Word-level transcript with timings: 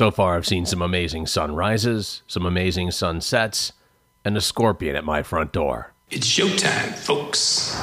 So 0.00 0.10
far, 0.10 0.34
I've 0.34 0.46
seen 0.46 0.64
some 0.64 0.80
amazing 0.80 1.26
sunrises, 1.26 2.22
some 2.26 2.46
amazing 2.46 2.90
sunsets, 2.90 3.74
and 4.24 4.34
a 4.34 4.40
scorpion 4.40 4.96
at 4.96 5.04
my 5.04 5.22
front 5.22 5.52
door. 5.52 5.92
It's 6.10 6.26
showtime, 6.26 6.94
folks. 6.94 7.76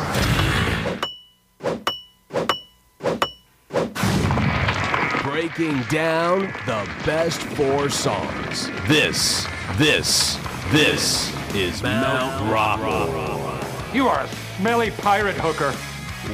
Breaking 5.21 5.79
down 5.91 6.51
the 6.65 6.89
best 7.05 7.39
four 7.39 7.87
songs. 7.87 8.67
This, 8.87 9.45
this, 9.75 10.39
this 10.71 11.31
is 11.53 11.83
Mount 11.83 12.51
Rockmore. 12.51 13.93
You 13.93 14.07
are 14.07 14.21
a 14.21 14.27
smelly 14.57 14.89
pirate 14.89 15.35
hooker. 15.37 15.71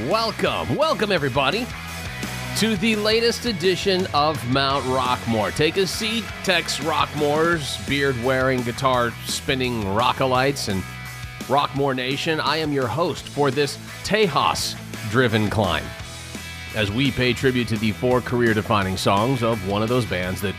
Welcome, 0.08 0.76
welcome 0.76 1.12
everybody 1.12 1.66
to 2.58 2.76
the 2.76 2.94
latest 2.94 3.46
edition 3.46 4.06
of 4.14 4.48
Mount 4.48 4.84
Rockmore. 4.84 5.52
Take 5.56 5.76
a 5.76 5.88
seat, 5.88 6.22
Tex 6.44 6.78
Rockmore's 6.78 7.84
beard 7.88 8.22
wearing, 8.22 8.62
guitar 8.62 9.12
spinning 9.26 9.82
rockalites 9.82 10.68
and 10.68 10.80
Rockmore 11.48 11.96
Nation. 11.96 12.38
I 12.38 12.58
am 12.58 12.72
your 12.72 12.86
host 12.86 13.28
for 13.28 13.50
this 13.50 13.76
Tejas 14.04 14.76
driven 15.10 15.50
climb 15.50 15.84
as 16.76 16.92
we 16.92 17.10
pay 17.10 17.32
tribute 17.32 17.66
to 17.68 17.76
the 17.76 17.90
four 17.90 18.20
career 18.20 18.54
defining 18.54 18.96
songs 18.96 19.42
of 19.42 19.68
one 19.68 19.82
of 19.82 19.88
those 19.88 20.06
bands 20.06 20.40
that 20.42 20.54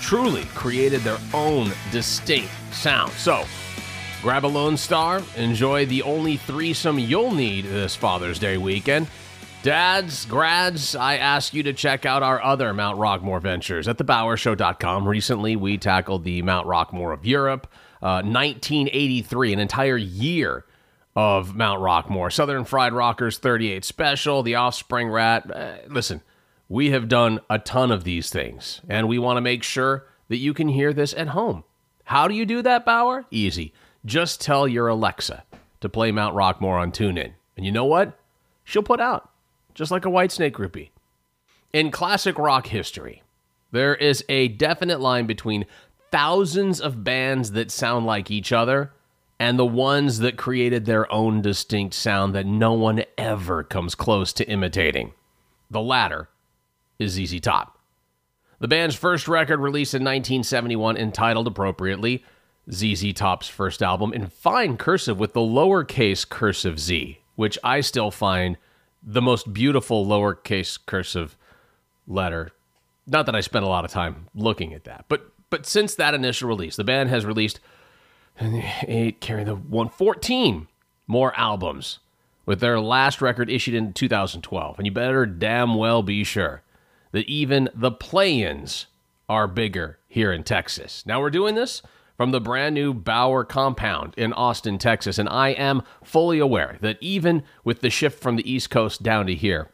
truly 0.00 0.44
created 0.54 1.00
their 1.00 1.18
own 1.34 1.72
distinct 1.90 2.50
sound. 2.70 3.10
So, 3.12 3.44
grab 4.22 4.44
a 4.44 4.46
Lone 4.46 4.76
Star, 4.76 5.20
enjoy 5.36 5.86
the 5.86 6.02
only 6.02 6.36
threesome 6.36 7.00
you'll 7.00 7.32
need 7.32 7.64
this 7.64 7.96
Father's 7.96 8.38
Day 8.38 8.56
weekend. 8.56 9.08
Dads, 9.62 10.24
grads, 10.24 10.96
I 10.96 11.18
ask 11.18 11.52
you 11.52 11.62
to 11.64 11.74
check 11.74 12.06
out 12.06 12.22
our 12.22 12.42
other 12.42 12.72
Mount 12.72 12.98
Rockmore 12.98 13.42
ventures 13.42 13.88
at 13.88 13.98
thebowershow.com. 13.98 15.06
Recently, 15.06 15.54
we 15.54 15.76
tackled 15.76 16.24
the 16.24 16.40
Mount 16.40 16.66
Rockmore 16.66 17.12
of 17.12 17.26
Europe, 17.26 17.66
uh, 18.00 18.24
1983, 18.24 19.52
an 19.52 19.58
entire 19.58 19.98
year 19.98 20.64
of 21.14 21.54
Mount 21.54 21.82
Rockmore. 21.82 22.32
Southern 22.32 22.64
Fried 22.64 22.94
Rockers 22.94 23.36
38 23.36 23.84
Special, 23.84 24.42
The 24.42 24.54
Offspring 24.54 25.10
Rat. 25.10 25.50
Uh, 25.54 25.74
listen, 25.88 26.22
we 26.70 26.90
have 26.92 27.06
done 27.06 27.40
a 27.50 27.58
ton 27.58 27.90
of 27.90 28.04
these 28.04 28.30
things, 28.30 28.80
and 28.88 29.08
we 29.08 29.18
want 29.18 29.36
to 29.36 29.42
make 29.42 29.62
sure 29.62 30.06
that 30.28 30.38
you 30.38 30.54
can 30.54 30.68
hear 30.68 30.94
this 30.94 31.12
at 31.12 31.28
home. 31.28 31.64
How 32.04 32.28
do 32.28 32.34
you 32.34 32.46
do 32.46 32.62
that, 32.62 32.86
Bower? 32.86 33.26
Easy. 33.30 33.74
Just 34.06 34.40
tell 34.40 34.66
your 34.66 34.88
Alexa 34.88 35.44
to 35.82 35.88
play 35.90 36.12
Mount 36.12 36.34
Rockmore 36.34 36.80
on 36.80 36.92
TuneIn. 36.92 37.34
And 37.58 37.66
you 37.66 37.72
know 37.72 37.84
what? 37.84 38.18
She'll 38.64 38.82
put 38.82 39.00
out, 39.00 39.29
just 39.74 39.90
like 39.90 40.04
a 40.04 40.10
Whitesnake 40.10 40.52
groupie. 40.52 40.90
In 41.72 41.90
classic 41.90 42.38
rock 42.38 42.66
history, 42.66 43.22
there 43.70 43.94
is 43.94 44.24
a 44.28 44.48
definite 44.48 45.00
line 45.00 45.26
between 45.26 45.66
thousands 46.10 46.80
of 46.80 47.04
bands 47.04 47.52
that 47.52 47.70
sound 47.70 48.06
like 48.06 48.30
each 48.30 48.52
other 48.52 48.92
and 49.38 49.58
the 49.58 49.66
ones 49.66 50.18
that 50.18 50.36
created 50.36 50.84
their 50.84 51.10
own 51.10 51.40
distinct 51.40 51.94
sound 51.94 52.34
that 52.34 52.46
no 52.46 52.72
one 52.72 53.02
ever 53.16 53.62
comes 53.62 53.94
close 53.94 54.32
to 54.34 54.48
imitating. 54.48 55.12
The 55.70 55.80
latter 55.80 56.28
is 56.98 57.12
ZZ 57.12 57.40
Top. 57.40 57.78
The 58.58 58.68
band's 58.68 58.94
first 58.96 59.26
record 59.26 59.60
released 59.60 59.94
in 59.94 60.02
1971, 60.02 60.98
entitled 60.98 61.46
appropriately 61.46 62.22
ZZ 62.70 63.14
Top's 63.14 63.48
first 63.48 63.82
album, 63.82 64.12
in 64.12 64.26
fine 64.26 64.76
cursive 64.76 65.18
with 65.18 65.32
the 65.32 65.40
lowercase 65.40 66.28
cursive 66.28 66.78
Z, 66.78 67.20
which 67.36 67.58
I 67.64 67.80
still 67.80 68.10
find 68.10 68.58
the 69.02 69.22
most 69.22 69.52
beautiful 69.52 70.06
lowercase 70.06 70.78
cursive 70.84 71.36
letter. 72.06 72.50
Not 73.06 73.26
that 73.26 73.34
I 73.34 73.40
spent 73.40 73.64
a 73.64 73.68
lot 73.68 73.84
of 73.84 73.90
time 73.90 74.26
looking 74.34 74.74
at 74.74 74.84
that, 74.84 75.06
but 75.08 75.32
but 75.48 75.66
since 75.66 75.96
that 75.96 76.14
initial 76.14 76.48
release, 76.48 76.76
the 76.76 76.84
band 76.84 77.10
has 77.10 77.26
released 77.26 77.58
eight 78.86 79.20
carry 79.20 79.44
the 79.44 79.56
one 79.56 79.88
fourteen 79.88 80.68
more 81.06 81.36
albums 81.38 81.98
with 82.46 82.60
their 82.60 82.80
last 82.80 83.20
record 83.20 83.50
issued 83.50 83.74
in 83.74 83.92
2012 83.92 84.78
and 84.78 84.86
you 84.86 84.92
better 84.92 85.26
damn 85.26 85.74
well 85.74 86.02
be 86.02 86.24
sure 86.24 86.62
that 87.12 87.26
even 87.26 87.68
the 87.74 87.90
play-ins 87.90 88.86
are 89.28 89.46
bigger 89.48 89.98
here 90.08 90.32
in 90.32 90.42
texas 90.42 91.04
now 91.04 91.20
we're 91.20 91.30
doing 91.30 91.54
this 91.54 91.82
from 92.20 92.32
the 92.32 92.38
brand 92.38 92.74
new 92.74 92.92
bower 92.92 93.44
compound 93.44 94.12
in 94.14 94.30
austin 94.34 94.76
texas 94.76 95.18
and 95.18 95.26
i 95.30 95.48
am 95.52 95.80
fully 96.04 96.38
aware 96.38 96.76
that 96.82 96.98
even 97.00 97.42
with 97.64 97.80
the 97.80 97.88
shift 97.88 98.20
from 98.22 98.36
the 98.36 98.52
east 98.52 98.68
coast 98.68 99.02
down 99.02 99.26
to 99.26 99.34
here 99.34 99.70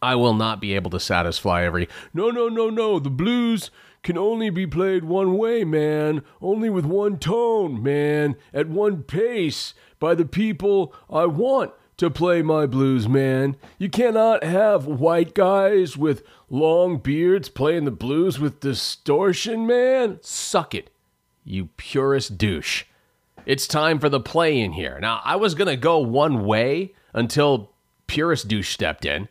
I 0.00 0.14
will 0.14 0.32
not 0.32 0.60
be 0.60 0.74
able 0.74 0.90
to 0.92 1.00
satisfy 1.00 1.64
every. 1.64 1.88
No, 2.14 2.30
no, 2.30 2.48
no, 2.48 2.70
no. 2.70 3.00
The 3.00 3.10
blues 3.10 3.72
can 4.04 4.16
only 4.16 4.48
be 4.48 4.64
played 4.64 5.02
one 5.04 5.36
way, 5.36 5.64
man. 5.64 6.22
Only 6.40 6.70
with 6.70 6.84
one 6.84 7.18
tone, 7.18 7.82
man. 7.82 8.36
At 8.54 8.68
one 8.68 9.02
pace 9.02 9.74
by 9.98 10.14
the 10.14 10.24
people 10.24 10.94
I 11.10 11.26
want 11.26 11.72
to 11.96 12.10
play 12.10 12.42
my 12.42 12.64
blues, 12.64 13.08
man. 13.08 13.56
You 13.76 13.88
cannot 13.90 14.44
have 14.44 14.86
white 14.86 15.34
guys 15.34 15.96
with 15.96 16.22
long 16.48 16.98
beards 16.98 17.48
playing 17.48 17.86
the 17.86 17.90
blues 17.90 18.38
with 18.38 18.60
distortion, 18.60 19.66
man. 19.66 20.20
Suck 20.22 20.76
it, 20.76 20.90
you 21.48 21.66
purist 21.76 22.38
douche. 22.38 22.84
It's 23.46 23.66
time 23.66 23.98
for 23.98 24.08
the 24.08 24.20
play 24.20 24.60
in 24.60 24.72
here. 24.72 24.98
Now, 25.00 25.20
I 25.24 25.36
was 25.36 25.54
going 25.54 25.68
to 25.68 25.76
go 25.76 25.98
one 25.98 26.44
way 26.44 26.94
until 27.12 27.70
purist 28.06 28.48
douche 28.48 28.72
stepped 28.72 29.04
in. 29.04 29.28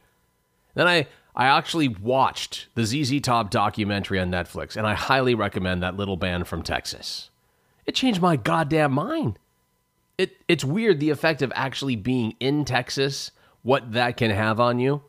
Then 0.74 0.88
I 0.88 1.08
I 1.36 1.46
actually 1.46 1.88
watched 1.88 2.68
the 2.74 2.84
ZZ 2.84 3.22
Top 3.22 3.52
documentary 3.52 4.20
on 4.20 4.32
Netflix, 4.32 4.76
and 4.76 4.88
I 4.88 4.96
highly 4.96 5.36
recommend 5.36 5.84
that 5.84 5.96
little 5.96 6.18
band 6.18 6.48
from 6.48 6.64
Texas. 6.64 7.30
It 7.86 7.94
changed 7.94 8.22
my 8.22 8.38
goddamn 8.38 8.92
mind. 8.94 9.38
It 10.18 10.38
it's 10.48 10.64
weird 10.64 11.00
the 11.00 11.12
effect 11.12 11.44
of 11.44 11.52
actually 11.56 11.96
being 11.96 12.36
in 12.40 12.66
Texas, 12.66 13.32
what 13.62 13.92
that 13.92 14.18
can 14.18 14.32
have 14.32 14.60
on 14.60 14.80
you. 14.80 15.04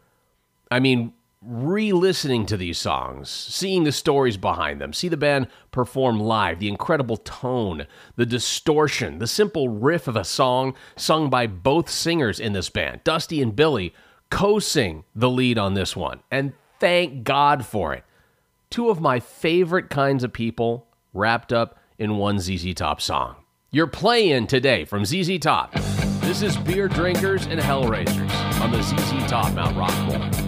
I 0.70 0.80
mean, 0.80 1.14
re-listening 1.40 2.46
to 2.46 2.56
these 2.56 2.78
songs, 2.78 3.30
seeing 3.30 3.84
the 3.84 3.92
stories 3.92 4.36
behind 4.36 4.80
them, 4.80 4.92
see 4.92 5.08
the 5.08 5.16
band 5.16 5.46
perform 5.70 6.18
live, 6.18 6.58
the 6.58 6.68
incredible 6.68 7.16
tone, 7.16 7.86
the 8.16 8.26
distortion, 8.26 9.18
the 9.18 9.26
simple 9.26 9.68
riff 9.68 10.08
of 10.08 10.16
a 10.16 10.24
song 10.24 10.74
sung 10.96 11.30
by 11.30 11.46
both 11.46 11.88
singers 11.88 12.40
in 12.40 12.52
this 12.52 12.70
band, 12.70 13.02
Dusty 13.04 13.40
and 13.40 13.54
Billy 13.54 13.94
co 14.30 14.58
sing 14.58 15.04
the 15.14 15.30
lead 15.30 15.58
on 15.58 15.74
this 15.74 15.94
one, 15.96 16.20
and 16.30 16.52
thank 16.80 17.24
God 17.24 17.64
for 17.64 17.94
it. 17.94 18.04
Two 18.70 18.90
of 18.90 19.00
my 19.00 19.20
favorite 19.20 19.88
kinds 19.88 20.24
of 20.24 20.32
people 20.32 20.86
wrapped 21.14 21.52
up 21.52 21.78
in 21.98 22.16
one 22.16 22.38
ZZ 22.38 22.74
Top 22.74 23.00
song. 23.00 23.36
You're 23.70 23.86
playing 23.86 24.46
today 24.48 24.84
from 24.84 25.04
ZZ 25.04 25.38
Top. 25.38 25.72
This 26.20 26.42
is 26.42 26.56
Beer 26.58 26.88
Drinkers 26.88 27.46
and 27.46 27.60
Hellraisers 27.60 28.60
on 28.60 28.70
the 28.70 28.82
ZZ 28.82 29.30
Top 29.30 29.54
Mount 29.54 29.76
Rockmore. 29.76 30.47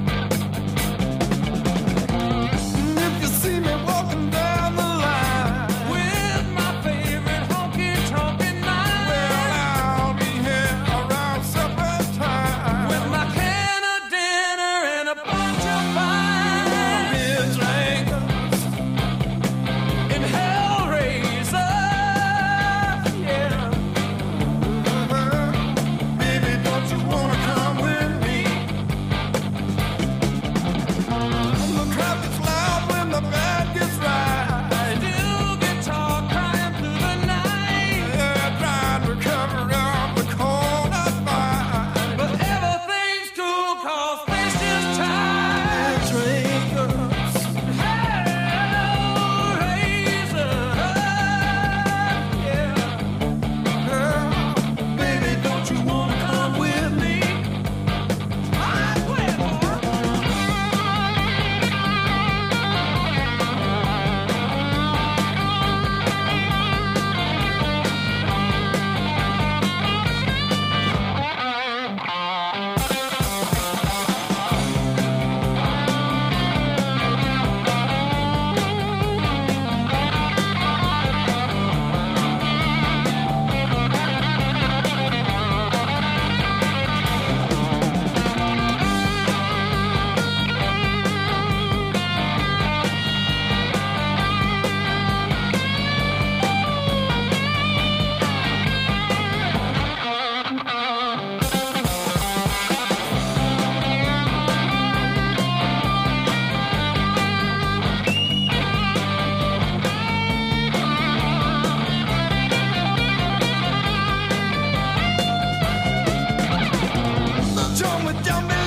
don't 118.30 118.59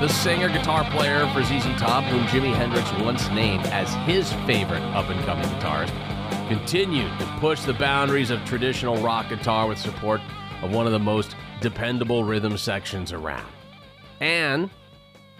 the 0.00 0.08
singer 0.08 0.48
guitar 0.48 0.84
player 0.92 1.26
for 1.32 1.42
ZZ 1.42 1.64
Top, 1.76 2.04
whom 2.04 2.22
Jimi 2.26 2.54
Hendrix 2.54 2.88
once 3.02 3.28
named 3.30 3.66
as 3.66 3.92
his 4.06 4.32
favorite 4.46 4.82
up 4.94 5.08
and 5.10 5.18
coming 5.24 5.44
guitarist, 5.46 5.92
continued 6.46 7.10
to 7.18 7.26
push 7.40 7.62
the 7.62 7.74
boundaries 7.74 8.30
of 8.30 8.44
traditional 8.44 8.96
rock 8.98 9.28
guitar 9.28 9.66
with 9.66 9.76
support 9.76 10.20
of 10.62 10.72
one 10.72 10.86
of 10.86 10.92
the 10.92 11.00
most 11.00 11.34
dependable 11.60 12.22
rhythm 12.22 12.56
sections 12.56 13.12
around. 13.12 13.50
And 14.20 14.70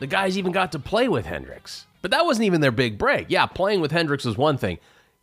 the 0.00 0.08
guys 0.08 0.36
even 0.36 0.50
got 0.50 0.72
to 0.72 0.80
play 0.80 1.06
with 1.06 1.24
Hendrix. 1.24 1.86
But 2.02 2.10
that 2.10 2.24
wasn't 2.24 2.46
even 2.46 2.60
their 2.60 2.72
big 2.72 2.98
break. 2.98 3.26
Yeah, 3.28 3.46
playing 3.46 3.80
with 3.80 3.92
Hendrix 3.92 4.24
was 4.24 4.36
one 4.36 4.58
thing. 4.58 4.78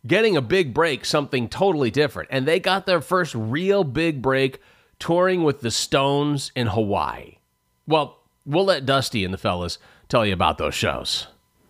Getting 0.06 0.38
a 0.38 0.42
big 0.42 0.72
break, 0.72 1.04
something 1.04 1.50
totally 1.50 1.90
different. 1.90 2.30
And 2.32 2.48
they 2.48 2.58
got 2.58 2.86
their 2.86 3.02
first 3.02 3.34
real 3.34 3.84
big 3.84 4.22
break 4.22 4.60
touring 4.98 5.44
with 5.44 5.60
the 5.60 5.70
Stones 5.70 6.52
in 6.56 6.68
Hawaii. 6.68 7.36
Well, 7.86 8.22
we'll 8.46 8.64
let 8.64 8.86
Dusty 8.86 9.24
and 9.24 9.34
the 9.34 9.38
fellas 9.38 9.78
tell 10.08 10.24
you 10.24 10.32
about 10.32 10.56
those 10.56 10.74
shows. 10.74 11.26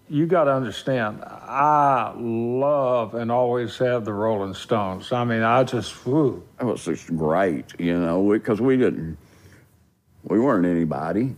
You 0.08 0.26
got 0.26 0.44
to 0.44 0.52
understand, 0.52 1.24
I 1.24 2.12
love 2.16 3.14
and 3.14 3.32
always 3.32 3.76
have 3.78 4.04
the 4.04 4.12
Rolling 4.12 4.54
Stones. 4.54 5.10
I 5.10 5.24
mean, 5.24 5.42
I 5.42 5.64
just, 5.64 6.06
woo. 6.06 6.44
It 6.60 6.64
was 6.64 6.84
just 6.84 7.08
great, 7.16 7.64
you 7.80 7.98
know, 7.98 8.30
because 8.30 8.60
we, 8.60 8.76
we 8.76 8.76
didn't, 8.76 9.18
we 10.22 10.38
weren't 10.38 10.64
anybody. 10.64 11.34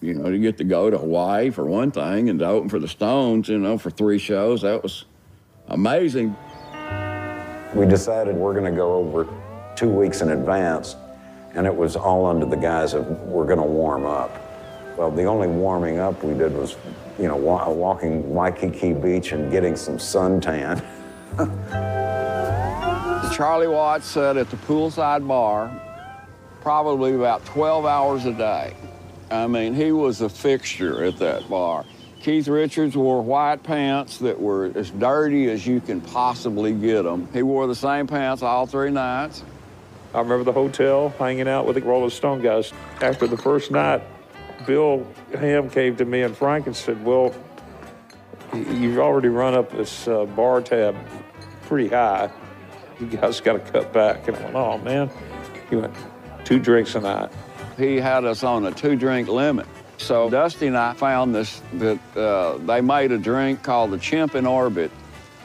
You 0.00 0.14
know, 0.14 0.30
to 0.30 0.38
get 0.38 0.58
to 0.58 0.64
go 0.64 0.90
to 0.90 0.96
Hawaii 0.96 1.50
for 1.50 1.64
one 1.64 1.90
thing 1.90 2.28
and 2.28 2.38
to 2.38 2.46
open 2.46 2.68
for 2.68 2.78
the 2.78 2.86
Stones, 2.86 3.48
you 3.48 3.58
know, 3.58 3.78
for 3.78 3.90
three 3.90 4.20
shows, 4.20 4.62
that 4.62 4.80
was 4.80 5.06
amazing. 5.66 6.36
We 7.74 7.84
decided 7.84 8.36
we're 8.36 8.52
going 8.54 8.70
to 8.70 8.76
go 8.76 8.94
over 8.94 9.26
two 9.74 9.88
weeks 9.88 10.20
in 10.20 10.30
advance, 10.30 10.94
and 11.54 11.66
it 11.66 11.74
was 11.74 11.96
all 11.96 12.26
under 12.26 12.46
the 12.46 12.56
guise 12.56 12.94
of 12.94 13.08
we're 13.22 13.46
going 13.46 13.58
to 13.58 13.64
warm 13.64 14.06
up. 14.06 14.47
Well, 14.98 15.12
the 15.12 15.26
only 15.26 15.46
warming 15.46 16.00
up 16.00 16.24
we 16.24 16.34
did 16.34 16.52
was, 16.52 16.74
you 17.20 17.28
know, 17.28 17.36
wa- 17.36 17.70
walking 17.70 18.34
Waikiki 18.34 18.92
Beach 18.94 19.30
and 19.30 19.48
getting 19.48 19.76
some 19.76 19.96
suntan. 19.96 20.84
Charlie 23.32 23.68
Watts 23.68 24.06
sat 24.06 24.36
at 24.36 24.50
the 24.50 24.56
poolside 24.56 25.24
bar 25.26 25.70
probably 26.62 27.14
about 27.14 27.44
12 27.46 27.86
hours 27.86 28.24
a 28.26 28.32
day. 28.32 28.74
I 29.30 29.46
mean, 29.46 29.72
he 29.72 29.92
was 29.92 30.20
a 30.20 30.28
fixture 30.28 31.04
at 31.04 31.16
that 31.18 31.48
bar. 31.48 31.84
Keith 32.20 32.48
Richards 32.48 32.96
wore 32.96 33.22
white 33.22 33.62
pants 33.62 34.18
that 34.18 34.40
were 34.40 34.72
as 34.74 34.90
dirty 34.90 35.48
as 35.48 35.64
you 35.64 35.80
can 35.80 36.00
possibly 36.00 36.72
get 36.74 37.02
them. 37.02 37.28
He 37.32 37.44
wore 37.44 37.68
the 37.68 37.74
same 37.76 38.08
pants 38.08 38.42
all 38.42 38.66
three 38.66 38.90
nights. 38.90 39.44
I 40.12 40.18
remember 40.18 40.42
the 40.42 40.52
hotel 40.52 41.10
hanging 41.20 41.46
out 41.46 41.66
with 41.66 41.76
the 41.76 41.82
Rolling 41.82 42.10
Stone 42.10 42.42
guys. 42.42 42.72
After 43.00 43.28
the 43.28 43.36
first 43.36 43.70
night, 43.70 44.02
Bill 44.66 45.06
Ham 45.34 45.70
came 45.70 45.96
to 45.96 46.04
me 46.04 46.22
and 46.22 46.36
Frank 46.36 46.66
and 46.66 46.76
said, 46.76 47.04
Well, 47.04 47.34
you've 48.54 48.98
already 48.98 49.28
run 49.28 49.54
up 49.54 49.70
this 49.70 50.08
uh, 50.08 50.24
bar 50.24 50.60
tab 50.60 50.96
pretty 51.62 51.88
high. 51.88 52.30
You 53.00 53.06
guys 53.06 53.40
got 53.42 53.52
to 53.54 53.60
cut 53.60 53.92
back. 53.92 54.28
And 54.28 54.36
I 54.36 54.42
went, 54.42 54.56
Oh, 54.56 54.78
man. 54.78 55.10
He 55.70 55.76
went, 55.76 55.94
Two 56.44 56.58
drinks 56.58 56.94
a 56.94 57.00
night. 57.00 57.30
He 57.76 57.96
had 57.96 58.24
us 58.24 58.42
on 58.42 58.66
a 58.66 58.72
two 58.72 58.96
drink 58.96 59.28
limit. 59.28 59.66
So 59.98 60.30
Dusty 60.30 60.68
and 60.68 60.76
I 60.76 60.94
found 60.94 61.34
this 61.34 61.60
that 61.74 62.16
uh, 62.16 62.58
they 62.58 62.80
made 62.80 63.12
a 63.12 63.18
drink 63.18 63.62
called 63.62 63.90
the 63.90 63.98
Chimp 63.98 64.34
in 64.34 64.46
Orbit, 64.46 64.90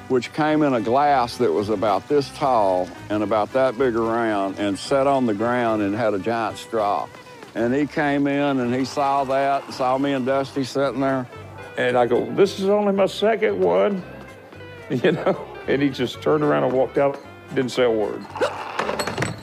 which 0.07 0.31
came 0.33 0.63
in 0.63 0.74
a 0.74 0.81
glass 0.81 1.38
that 1.38 1.51
was 1.51 1.69
about 1.69 2.07
this 2.07 2.30
tall 2.38 2.88
and 3.09 3.23
about 3.23 3.52
that 3.54 3.78
big 3.78 3.95
around 3.95 4.59
and 4.59 4.78
set 4.78 5.07
on 5.07 5.26
the 5.26 5.33
ground 5.33 5.81
and 5.81 5.95
had 5.95 6.14
a 6.14 6.19
giant 6.19 6.57
straw. 6.57 7.07
And 7.56 7.74
he 7.74 7.86
came 7.86 8.28
in 8.28 8.60
and 8.60 8.74
he 8.74 8.86
saw 8.86 9.24
that, 9.26 9.72
saw 9.74 9.98
me 9.98 10.14
and 10.14 10.26
Dusty 10.26 10.64
sitting 10.64 11.02
there. 11.02 11.28
And 11.78 11.98
I 11.98 12.06
go, 12.06 12.26
This 12.33 12.60
is 12.60 12.69
only 12.69 12.94
my 12.94 13.06
second 13.06 13.60
one. 13.60 14.04
You 14.90 15.14
know? 15.14 15.48
And 15.68 15.81
he 15.81 15.90
just 15.90 16.22
turned 16.22 16.44
around 16.44 16.66
and 16.66 16.74
walked 16.74 16.98
out, 16.98 17.18
didn't 17.56 17.72
say 17.72 17.83
a 17.83 17.90
word. 17.90 18.24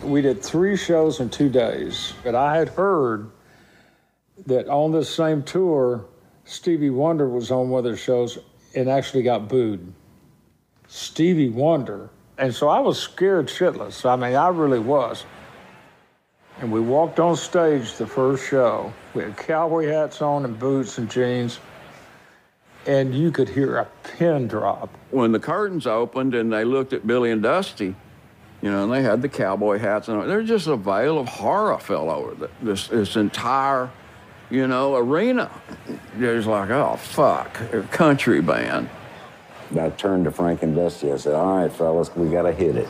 We 0.03 0.21
did 0.21 0.43
three 0.43 0.77
shows 0.77 1.19
in 1.19 1.31
two 1.31 1.49
days. 1.49 2.13
But 2.23 2.35
I 2.35 2.57
had 2.59 2.69
heard 2.69 3.31
that 4.47 4.69
on 4.69 4.93
this 4.93 5.13
same 5.13 5.43
tour, 5.43 6.05
Stevie 6.45 6.91
Wonder 6.91 7.29
was 7.29 7.51
on 7.51 7.71
one 7.71 7.79
of 7.79 7.85
their 7.85 7.97
shows 7.97 8.39
and 8.77 8.89
actually 8.89 9.23
got 9.23 9.49
booed. 9.49 9.93
Stevie 10.89 11.51
Wonder. 11.51 12.11
And 12.39 12.55
so 12.55 12.69
I 12.69 12.81
was 12.81 12.99
scared 12.99 13.47
shitless. 13.47 14.05
I 14.05 14.17
mean, 14.17 14.37
I 14.37 14.49
really 14.49 14.79
was. 14.79 15.25
And 16.61 16.71
we 16.71 16.81
walked 16.81 17.19
on 17.19 17.37
stage 17.37 17.95
the 17.95 18.07
first 18.07 18.47
show. 18.47 18.93
We 19.15 19.23
had 19.23 19.37
cowboy 19.37 19.87
hats 19.87 20.21
on 20.21 20.45
and 20.45 20.59
boots 20.59 20.99
and 20.99 21.11
jeans. 21.11 21.59
And 22.87 23.15
you 23.15 23.31
could 23.31 23.49
hear 23.49 23.79
a 23.79 23.89
pin 24.05 24.47
drop. 24.47 24.91
When 25.11 25.33
the 25.33 25.39
curtains 25.39 25.87
opened 25.87 26.35
and 26.35 26.53
they 26.53 26.65
looked 26.65 26.93
at 26.93 27.07
Billy 27.07 27.31
and 27.31 27.43
Dusty, 27.43 27.95
you 28.61 28.71
know, 28.71 28.85
and 28.85 28.93
they 28.93 29.03
had 29.03 29.23
the 29.23 29.29
cowboy 29.29 29.79
hats 29.79 30.09
on. 30.11 30.29
There's 30.29 30.49
just 30.49 30.67
a 30.67 30.77
veil 30.77 31.19
of 31.19 31.29
horror 31.29 31.79
fell 31.79 32.11
over 32.11 32.35
the, 32.35 32.51
this 32.61 32.89
this 32.89 33.17
entire, 33.17 33.91
you 34.51 34.67
know, 34.67 34.97
arena. 34.97 35.51
There's 36.17 36.47
like, 36.47 36.69
oh 36.69 36.97
fuck, 36.97 37.59
a 37.73 37.83
country 37.85 38.43
band. 38.43 38.91
I 39.79 39.89
turned 39.91 40.25
to 40.25 40.31
Frank 40.31 40.63
and 40.63 40.75
Dusty. 40.75 41.13
I 41.13 41.17
said, 41.17 41.35
All 41.35 41.59
right, 41.59 41.73
fellas, 41.73 42.15
we 42.15 42.29
got 42.29 42.43
to 42.43 42.53
hit 42.53 42.77
it. 42.77 42.89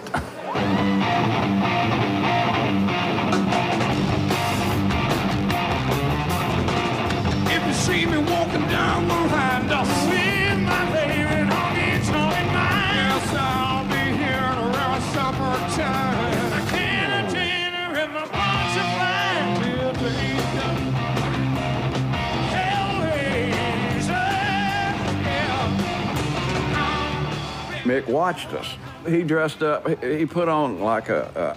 Mick 27.90 28.07
watched 28.07 28.52
us. 28.52 28.76
He 29.09 29.23
dressed 29.23 29.62
up. 29.62 29.88
He, 29.88 30.19
he 30.19 30.26
put 30.26 30.49
on 30.49 30.80
like 30.80 31.09
a 31.09 31.57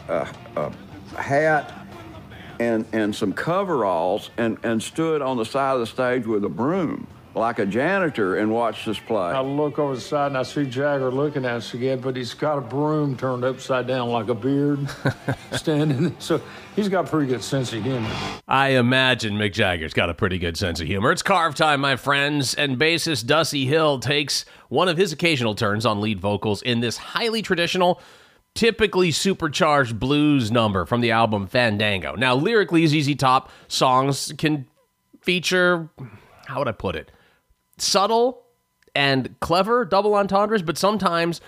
a, 0.58 0.62
a, 0.62 0.72
a 1.16 1.22
hat 1.22 1.83
and 2.64 2.86
and 2.94 3.16
some 3.16 3.34
coveralls 3.34 4.30
and 4.38 4.58
and 4.64 4.82
stood 4.82 5.22
on 5.22 5.38
the 5.38 5.46
side 5.46 5.74
of 5.74 5.80
the 5.80 5.88
stage 5.88 6.26
with 6.26 6.44
a 6.44 6.50
broom 6.50 7.08
like 7.36 7.58
a 7.60 7.66
janitor 7.66 8.38
and 8.38 8.52
watched 8.52 8.86
this 8.86 9.00
play. 9.00 9.32
I 9.32 9.42
look 9.42 9.80
over 9.80 9.96
the 9.96 10.02
side 10.02 10.28
and 10.28 10.38
I 10.38 10.44
see 10.44 10.66
Jagger 10.66 11.12
looking 11.12 11.46
at 11.46 11.56
us 11.56 11.74
again, 11.74 12.00
but 12.00 12.16
he's 12.16 12.34
got 12.34 12.58
a 12.58 12.62
broom 12.62 13.18
turned 13.18 13.44
upside 13.44 13.88
down 13.88 14.10
like 14.10 14.28
a 14.28 14.36
beard 14.36 14.88
standing. 15.52 16.16
So 16.20 16.42
he's 16.76 16.90
got 16.90 17.06
a 17.06 17.10
pretty 17.10 17.28
good 17.32 17.44
sense 17.44 17.74
of 17.74 17.84
humor. 17.84 18.12
I 18.48 18.70
imagine 18.70 19.34
Mick 19.34 19.54
Jagger's 19.54 19.94
got 19.94 20.10
a 20.10 20.14
pretty 20.14 20.38
good 20.38 20.58
sense 20.58 20.80
of 20.80 20.88
humor. 20.88 21.12
It's 21.12 21.24
carve 21.24 21.56
time, 21.56 21.82
my 21.82 21.96
friends, 21.96 22.54
and 22.54 22.78
bassist 22.78 23.26
Dusty 23.26 23.66
Hill 23.66 24.00
takes 24.00 24.46
one 24.70 24.88
of 24.88 24.98
his 24.98 25.12
occasional 25.12 25.56
turns 25.56 25.86
on 25.86 26.02
lead 26.02 26.20
vocals 26.20 26.62
in 26.62 26.82
this 26.82 26.98
highly 26.98 27.42
traditional, 27.42 28.00
typically 28.56 29.12
supercharged 29.12 30.00
blues 30.00 30.52
number 30.52 30.86
from 30.86 31.02
the 31.02 31.12
album 31.12 31.48
Fandango. 31.48 32.16
Now, 32.16 32.36
lyrically, 32.36 32.86
ZZ 32.88 33.16
Top 33.16 33.52
songs 33.68 34.34
can 34.38 34.68
feature, 35.22 35.90
how 36.46 36.60
would 36.60 36.68
I 36.68 36.74
put 36.74 36.96
it, 36.96 37.12
subtle 37.78 38.44
and 38.96 39.40
clever 39.40 39.86
double 39.86 40.14
entendres, 40.14 40.62
but 40.62 40.78
sometimes 40.78 41.42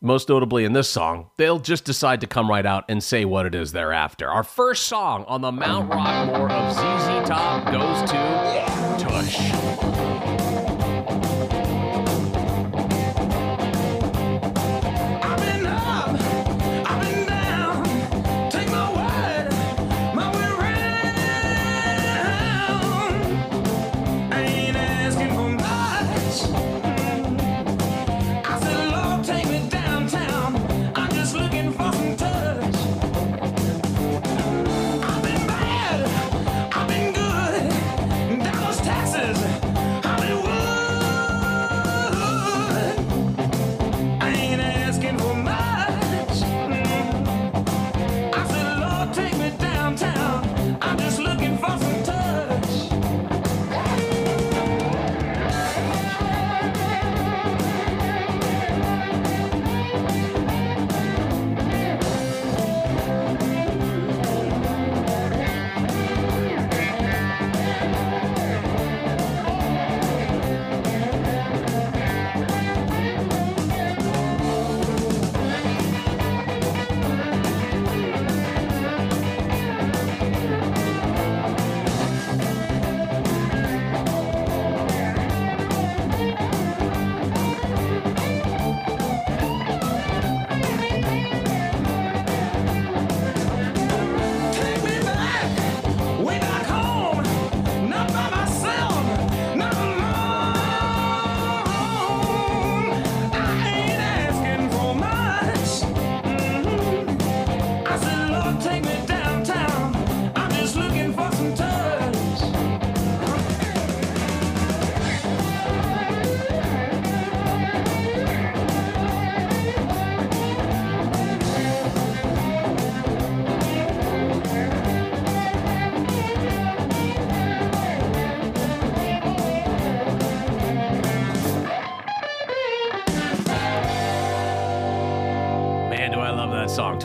most 0.00 0.28
notably 0.28 0.64
in 0.64 0.74
this 0.74 0.88
song, 0.88 1.30
they'll 1.38 1.58
just 1.58 1.84
decide 1.84 2.20
to 2.20 2.26
come 2.26 2.48
right 2.48 2.66
out 2.66 2.84
and 2.88 3.02
say 3.02 3.24
what 3.24 3.46
it 3.46 3.54
is 3.54 3.72
they're 3.72 3.92
after. 3.92 4.28
Our 4.30 4.44
first 4.44 4.86
song 4.86 5.24
on 5.26 5.40
the 5.40 5.50
Mount 5.50 5.90
Rockmore 5.90 6.50
of 6.50 6.72
ZZ 6.72 7.28
Top 7.28 7.64
goes 7.72 8.10
to 8.10 9.04
Tush. 9.04 10.13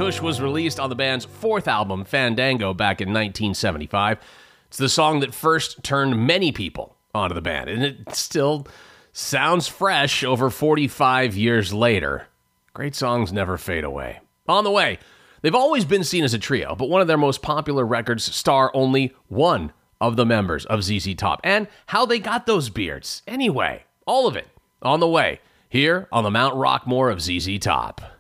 Tush 0.10 0.22
was 0.22 0.42
released 0.42 0.80
on 0.80 0.90
the 0.90 0.96
band's 0.96 1.26
fourth 1.26 1.68
album, 1.68 2.04
Fandango, 2.04 2.74
back 2.74 3.00
in 3.00 3.10
1975. 3.10 4.18
It's 4.66 4.78
the 4.80 4.90
song 4.90 5.20
that 5.20 5.36
first 5.36 5.84
turned 5.84 6.26
many 6.26 6.52
people 6.52 6.96
onto 7.14 7.36
the 7.36 7.44
band, 7.44 7.70
and 7.70 7.84
it 7.84 8.16
still 8.16 8.66
sounds 9.14 9.68
fresh 9.68 10.24
over 10.24 10.50
45 10.50 11.38
years 11.38 11.72
later. 11.76 12.26
Great 12.74 12.96
songs 12.96 13.32
never 13.32 13.56
fade 13.56 13.84
away. 13.84 14.20
On 14.48 14.64
the 14.64 14.72
way, 14.72 14.98
they've 15.44 15.54
always 15.54 15.86
been 15.86 16.04
seen 16.04 16.24
as 16.24 16.34
a 16.34 16.40
trio, 16.40 16.74
but 16.74 16.90
one 16.90 17.02
of 17.02 17.08
their 17.08 17.16
most 17.16 17.44
popular 17.44 17.86
records 17.86 18.24
star 18.36 18.72
only 18.74 19.14
one 19.28 19.74
of 20.02 20.16
the 20.16 20.26
members 20.26 20.66
of 20.66 20.84
ZZ 20.84 21.14
Top, 21.14 21.40
and 21.44 21.68
how 21.86 22.08
they 22.08 22.18
got 22.18 22.48
those 22.48 22.72
beards. 22.72 23.22
Anyway, 23.28 23.84
all 24.08 24.26
of 24.26 24.36
it 24.36 24.48
on 24.82 25.02
the 25.02 25.08
way 25.08 25.40
here 25.70 26.08
on 26.12 26.24
the 26.24 26.32
Mount 26.32 26.56
Rockmore 26.56 27.12
of 27.12 27.22
ZZ 27.22 27.60
Top. 27.60 28.19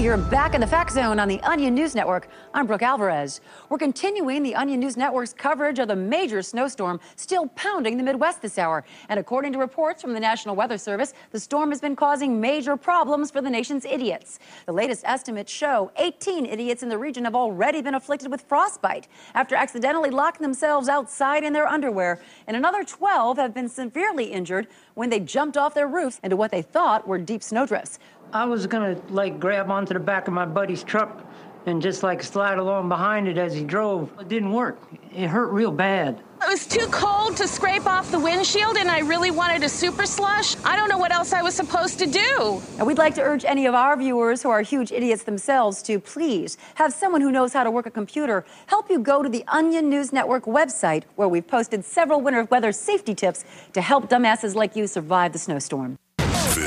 You're 0.00 0.16
back 0.16 0.54
in 0.54 0.62
the 0.62 0.66
Fact 0.66 0.92
Zone 0.92 1.20
on 1.20 1.28
the 1.28 1.42
Onion 1.42 1.74
News 1.74 1.94
Network. 1.94 2.28
I'm 2.54 2.66
Brooke 2.66 2.80
Alvarez. 2.80 3.42
We're 3.68 3.76
continuing 3.76 4.42
the 4.42 4.54
Onion 4.54 4.80
News 4.80 4.96
Network's 4.96 5.34
coverage 5.34 5.78
of 5.78 5.88
the 5.88 5.94
major 5.94 6.40
snowstorm 6.40 6.98
still 7.16 7.48
pounding 7.48 7.98
the 7.98 8.02
Midwest 8.02 8.40
this 8.40 8.56
hour. 8.56 8.82
And 9.10 9.20
according 9.20 9.52
to 9.52 9.58
reports 9.58 10.00
from 10.00 10.14
the 10.14 10.18
National 10.18 10.56
Weather 10.56 10.78
Service, 10.78 11.12
the 11.32 11.38
storm 11.38 11.68
has 11.68 11.82
been 11.82 11.96
causing 11.96 12.40
major 12.40 12.78
problems 12.78 13.30
for 13.30 13.42
the 13.42 13.50
nation's 13.50 13.84
idiots. 13.84 14.38
The 14.64 14.72
latest 14.72 15.04
estimates 15.04 15.52
show 15.52 15.92
18 15.96 16.46
idiots 16.46 16.82
in 16.82 16.88
the 16.88 16.96
region 16.96 17.24
have 17.24 17.34
already 17.34 17.82
been 17.82 17.94
afflicted 17.94 18.30
with 18.30 18.40
frostbite 18.40 19.06
after 19.34 19.54
accidentally 19.54 20.08
locking 20.08 20.40
themselves 20.40 20.88
outside 20.88 21.44
in 21.44 21.52
their 21.52 21.68
underwear. 21.68 22.22
And 22.46 22.56
another 22.56 22.84
12 22.84 23.36
have 23.36 23.52
been 23.52 23.68
severely 23.68 24.32
injured 24.32 24.66
when 24.94 25.10
they 25.10 25.20
jumped 25.20 25.58
off 25.58 25.74
their 25.74 25.88
roofs 25.88 26.20
into 26.22 26.36
what 26.36 26.50
they 26.50 26.62
thought 26.62 27.06
were 27.06 27.18
deep 27.18 27.42
snowdrifts. 27.42 27.98
I 28.32 28.44
was 28.44 28.66
gonna 28.68 28.96
like 29.08 29.40
grab 29.40 29.70
onto 29.70 29.92
the 29.92 30.00
back 30.00 30.28
of 30.28 30.34
my 30.34 30.44
buddy's 30.44 30.84
truck 30.84 31.26
and 31.66 31.82
just 31.82 32.04
like 32.04 32.22
slide 32.22 32.58
along 32.58 32.88
behind 32.88 33.26
it 33.26 33.36
as 33.38 33.52
he 33.52 33.64
drove. 33.64 34.12
It 34.20 34.28
didn't 34.28 34.52
work. 34.52 34.78
It 35.12 35.26
hurt 35.26 35.48
real 35.48 35.72
bad. 35.72 36.20
It 36.42 36.48
was 36.48 36.64
too 36.64 36.86
cold 36.90 37.36
to 37.36 37.48
scrape 37.48 37.86
off 37.86 38.10
the 38.10 38.18
windshield, 38.18 38.78
and 38.78 38.88
I 38.88 39.00
really 39.00 39.30
wanted 39.30 39.62
a 39.62 39.68
super 39.68 40.06
slush. 40.06 40.56
I 40.64 40.74
don't 40.74 40.88
know 40.88 40.96
what 40.96 41.12
else 41.12 41.34
I 41.34 41.42
was 41.42 41.54
supposed 41.54 41.98
to 41.98 42.06
do. 42.06 42.62
And 42.78 42.86
we'd 42.86 42.96
like 42.96 43.14
to 43.16 43.20
urge 43.20 43.44
any 43.44 43.66
of 43.66 43.74
our 43.74 43.94
viewers 43.96 44.42
who 44.42 44.48
are 44.48 44.62
huge 44.62 44.90
idiots 44.90 45.24
themselves 45.24 45.82
to 45.82 45.98
please 45.98 46.56
have 46.76 46.94
someone 46.94 47.20
who 47.20 47.30
knows 47.30 47.52
how 47.52 47.64
to 47.64 47.70
work 47.70 47.86
a 47.86 47.90
computer 47.90 48.44
help 48.66 48.88
you 48.88 49.00
go 49.00 49.22
to 49.22 49.28
the 49.28 49.44
Onion 49.48 49.90
News 49.90 50.12
Network 50.12 50.44
website 50.44 51.02
where 51.16 51.28
we've 51.28 51.46
posted 51.46 51.84
several 51.84 52.20
winter 52.20 52.44
weather 52.44 52.72
safety 52.72 53.14
tips 53.14 53.44
to 53.74 53.82
help 53.82 54.08
dumbasses 54.08 54.54
like 54.54 54.76
you 54.76 54.86
survive 54.86 55.32
the 55.32 55.38
snowstorm. 55.38 55.98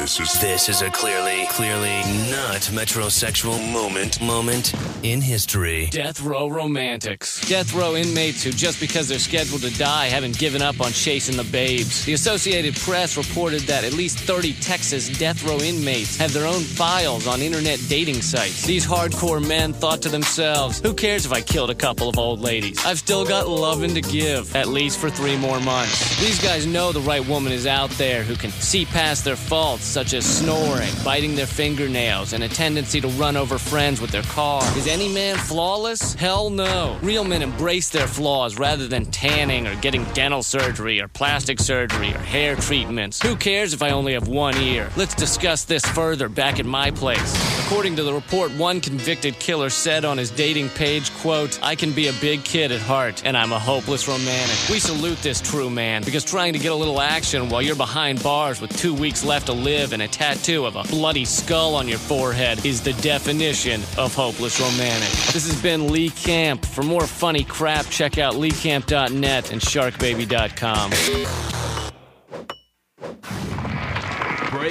This 0.03 0.19
is 0.19 0.41
this 0.41 0.67
is 0.67 0.81
a 0.81 0.89
clearly, 0.89 1.45
clearly 1.49 2.01
not 2.29 2.59
metrosexual 2.73 3.71
moment, 3.71 4.21
moment 4.21 4.73
in 5.01 5.21
history. 5.21 5.87
Death 5.91 6.19
Row 6.19 6.49
Romantics. 6.49 7.39
Death 7.47 7.73
Row 7.73 7.95
inmates 7.95 8.43
who, 8.43 8.51
just 8.51 8.81
because 8.81 9.07
they're 9.07 9.17
scheduled 9.17 9.61
to 9.61 9.73
die, 9.77 10.07
haven't 10.07 10.37
given 10.37 10.61
up 10.61 10.81
on 10.81 10.91
chasing 10.91 11.37
the 11.37 11.45
babes. 11.45 12.03
The 12.03 12.11
Associated 12.11 12.75
Press 12.75 13.15
reported 13.15 13.61
that 13.61 13.85
at 13.85 13.93
least 13.93 14.19
30 14.19 14.51
Texas 14.55 15.07
death 15.17 15.41
row 15.47 15.57
inmates 15.59 16.17
have 16.17 16.33
their 16.33 16.47
own 16.47 16.63
files 16.63 17.25
on 17.25 17.41
internet 17.41 17.79
dating 17.87 18.21
sites. 18.21 18.65
These 18.65 18.85
hardcore 18.85 19.45
men 19.45 19.71
thought 19.71 20.01
to 20.01 20.09
themselves, 20.09 20.81
who 20.81 20.93
cares 20.93 21.25
if 21.25 21.31
I 21.31 21.39
killed 21.39 21.69
a 21.69 21.75
couple 21.75 22.09
of 22.09 22.17
old 22.17 22.41
ladies? 22.41 22.77
I've 22.85 22.99
still 22.99 23.23
got 23.23 23.47
loving 23.47 23.93
to 23.93 24.01
give, 24.01 24.53
at 24.53 24.67
least 24.67 24.99
for 24.99 25.09
three 25.09 25.37
more 25.37 25.61
months. 25.61 26.19
These 26.19 26.43
guys 26.43 26.65
know 26.65 26.91
the 26.91 26.99
right 26.99 27.25
woman 27.25 27.53
is 27.53 27.65
out 27.65 27.89
there 27.91 28.23
who 28.23 28.35
can 28.35 28.51
see 28.51 28.83
past 28.83 29.23
their 29.23 29.37
faults, 29.37 29.92
such 29.93 30.13
as 30.13 30.25
snoring, 30.25 30.89
biting 31.05 31.35
their 31.35 31.45
fingernails, 31.45 32.33
and 32.33 32.43
a 32.43 32.49
tendency 32.49 32.99
to 32.99 33.07
run 33.09 33.37
over 33.37 33.59
friends 33.59 34.01
with 34.01 34.09
their 34.09 34.23
car. 34.23 34.63
Is 34.75 34.87
any 34.87 35.07
man 35.07 35.37
flawless? 35.37 36.15
Hell 36.15 36.49
no. 36.49 36.97
Real 37.03 37.23
men 37.23 37.43
embrace 37.43 37.89
their 37.89 38.07
flaws 38.07 38.57
rather 38.57 38.87
than 38.87 39.05
tanning 39.05 39.67
or 39.67 39.75
getting 39.75 40.03
dental 40.13 40.41
surgery 40.41 40.99
or 40.99 41.07
plastic 41.07 41.59
surgery 41.59 42.11
or 42.11 42.17
hair 42.17 42.55
treatments. 42.55 43.21
Who 43.21 43.35
cares 43.35 43.73
if 43.73 43.83
I 43.83 43.91
only 43.91 44.13
have 44.13 44.27
one 44.27 44.57
ear? 44.57 44.89
Let's 44.97 45.13
discuss 45.13 45.63
this 45.63 45.85
further 45.85 46.27
back 46.27 46.59
at 46.59 46.65
my 46.65 46.89
place. 46.89 47.52
According 47.73 47.95
to 47.95 48.03
the 48.03 48.13
report, 48.13 48.51
one 48.51 48.79
convicted 48.79 49.39
killer 49.39 49.71
said 49.71 50.05
on 50.05 50.19
his 50.19 50.29
dating 50.29 50.69
page, 50.69 51.11
quote, 51.15 51.57
I 51.63 51.73
can 51.73 51.91
be 51.91 52.07
a 52.07 52.13
big 52.13 52.43
kid 52.43 52.71
at 52.71 52.79
heart, 52.79 53.23
and 53.25 53.35
I'm 53.35 53.51
a 53.51 53.57
hopeless 53.57 54.07
romantic. 54.07 54.69
We 54.69 54.77
salute 54.77 55.17
this 55.23 55.41
true 55.41 55.71
man, 55.71 56.03
because 56.03 56.23
trying 56.23 56.53
to 56.53 56.59
get 56.59 56.71
a 56.71 56.75
little 56.75 57.01
action 57.01 57.49
while 57.49 57.63
you're 57.63 57.75
behind 57.75 58.21
bars 58.21 58.61
with 58.61 58.77
two 58.77 58.93
weeks 58.93 59.25
left 59.25 59.47
to 59.47 59.53
live 59.53 59.91
and 59.91 60.03
a 60.03 60.07
tattoo 60.07 60.67
of 60.67 60.75
a 60.75 60.83
bloody 60.83 61.25
skull 61.25 61.73
on 61.73 61.87
your 61.87 61.97
forehead 61.97 62.63
is 62.63 62.79
the 62.79 62.93
definition 63.01 63.81
of 63.97 64.13
hopeless 64.13 64.61
romantic. 64.61 65.09
This 65.33 65.47
has 65.47 65.59
been 65.59 65.91
Lee 65.91 66.11
Camp. 66.11 66.63
For 66.63 66.83
more 66.83 67.07
funny 67.07 67.43
crap, 67.43 67.87
check 67.87 68.19
out 68.19 68.35
leecamp.net 68.35 69.51
and 69.51 69.59
sharkbaby.com. 69.59 70.91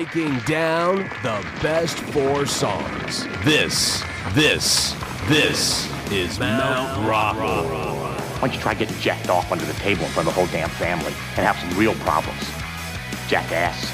Breaking 0.02 0.40
down 0.40 0.96
the 1.22 1.46
best 1.62 1.96
four 1.96 2.44
songs. 2.44 3.24
This, 3.44 4.02
this, 4.30 4.96
this 5.28 5.88
is 6.10 6.40
Mount 6.40 7.08
Rock. 7.08 7.36
Why 7.36 8.40
don't 8.40 8.52
you 8.52 8.58
try 8.58 8.74
getting 8.74 8.98
jacked 8.98 9.28
off 9.28 9.52
under 9.52 9.64
the 9.64 9.74
table 9.74 10.02
in 10.02 10.10
front 10.10 10.28
of 10.28 10.34
the 10.34 10.40
whole 10.40 10.48
damn 10.50 10.70
family 10.70 11.12
and 11.36 11.46
have 11.46 11.56
some 11.56 11.78
real 11.78 11.94
problems? 12.00 12.40
Jackass. 13.28 13.92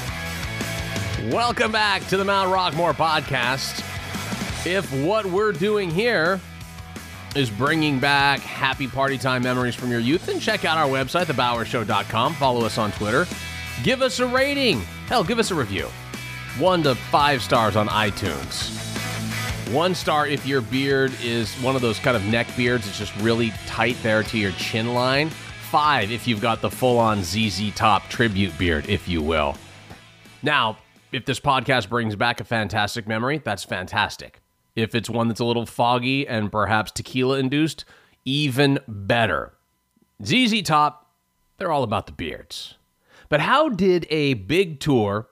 Welcome 1.31 1.71
back 1.71 2.07
to 2.07 2.17
the 2.17 2.25
Mount 2.25 2.49
Rockmore 2.51 2.93
podcast. 2.95 3.85
If 4.65 4.91
what 5.03 5.27
we're 5.27 5.51
doing 5.51 5.91
here 5.91 6.41
is 7.35 7.51
bringing 7.51 7.99
back 7.99 8.39
happy 8.39 8.87
party 8.87 9.19
time 9.19 9.43
memories 9.43 9.75
from 9.75 9.91
your 9.91 9.99
youth, 9.99 10.25
then 10.25 10.39
check 10.39 10.65
out 10.65 10.75
our 10.75 10.87
website, 10.87 11.25
thebowershow.com. 11.25 12.33
Follow 12.33 12.65
us 12.65 12.79
on 12.79 12.91
Twitter. 12.93 13.27
Give 13.83 14.01
us 14.01 14.19
a 14.19 14.25
rating. 14.25 14.81
Hell, 15.09 15.23
give 15.23 15.39
us 15.39 15.49
a 15.49 15.55
review. 15.55 15.87
One 16.59 16.83
to 16.83 16.93
five 16.93 17.41
stars 17.41 17.75
on 17.75 17.87
iTunes. 17.87 18.69
One 19.73 19.95
star 19.95 20.27
if 20.27 20.45
your 20.45 20.61
beard 20.61 21.11
is 21.23 21.51
one 21.63 21.75
of 21.75 21.81
those 21.81 21.97
kind 21.97 22.15
of 22.15 22.23
neck 22.25 22.45
beards. 22.55 22.87
It's 22.87 22.99
just 22.99 23.15
really 23.15 23.51
tight 23.65 23.97
there 24.03 24.21
to 24.21 24.37
your 24.37 24.51
chin 24.51 24.93
line. 24.93 25.31
Five 25.71 26.11
if 26.11 26.27
you've 26.27 26.41
got 26.41 26.61
the 26.61 26.69
full 26.69 26.99
on 26.99 27.23
ZZ 27.23 27.73
Top 27.73 28.07
tribute 28.09 28.55
beard, 28.59 28.87
if 28.87 29.07
you 29.07 29.23
will. 29.23 29.57
Now, 30.43 30.77
if 31.11 31.25
this 31.25 31.39
podcast 31.39 31.89
brings 31.89 32.15
back 32.15 32.39
a 32.39 32.43
fantastic 32.43 33.07
memory, 33.07 33.39
that's 33.43 33.63
fantastic. 33.63 34.41
If 34.75 34.93
it's 34.93 35.09
one 35.09 35.27
that's 35.27 35.39
a 35.39 35.45
little 35.45 35.65
foggy 35.65 36.27
and 36.27 36.51
perhaps 36.51 36.91
tequila 36.91 37.39
induced, 37.39 37.83
even 38.25 38.77
better. 38.87 39.53
ZZ 40.23 40.61
Top, 40.61 41.09
they're 41.57 41.71
all 41.71 41.81
about 41.81 42.05
the 42.05 42.11
beards. 42.11 42.75
But 43.29 43.41
how 43.41 43.69
did 43.69 44.07
a 44.09 44.33
big 44.33 44.79
tour, 44.79 45.27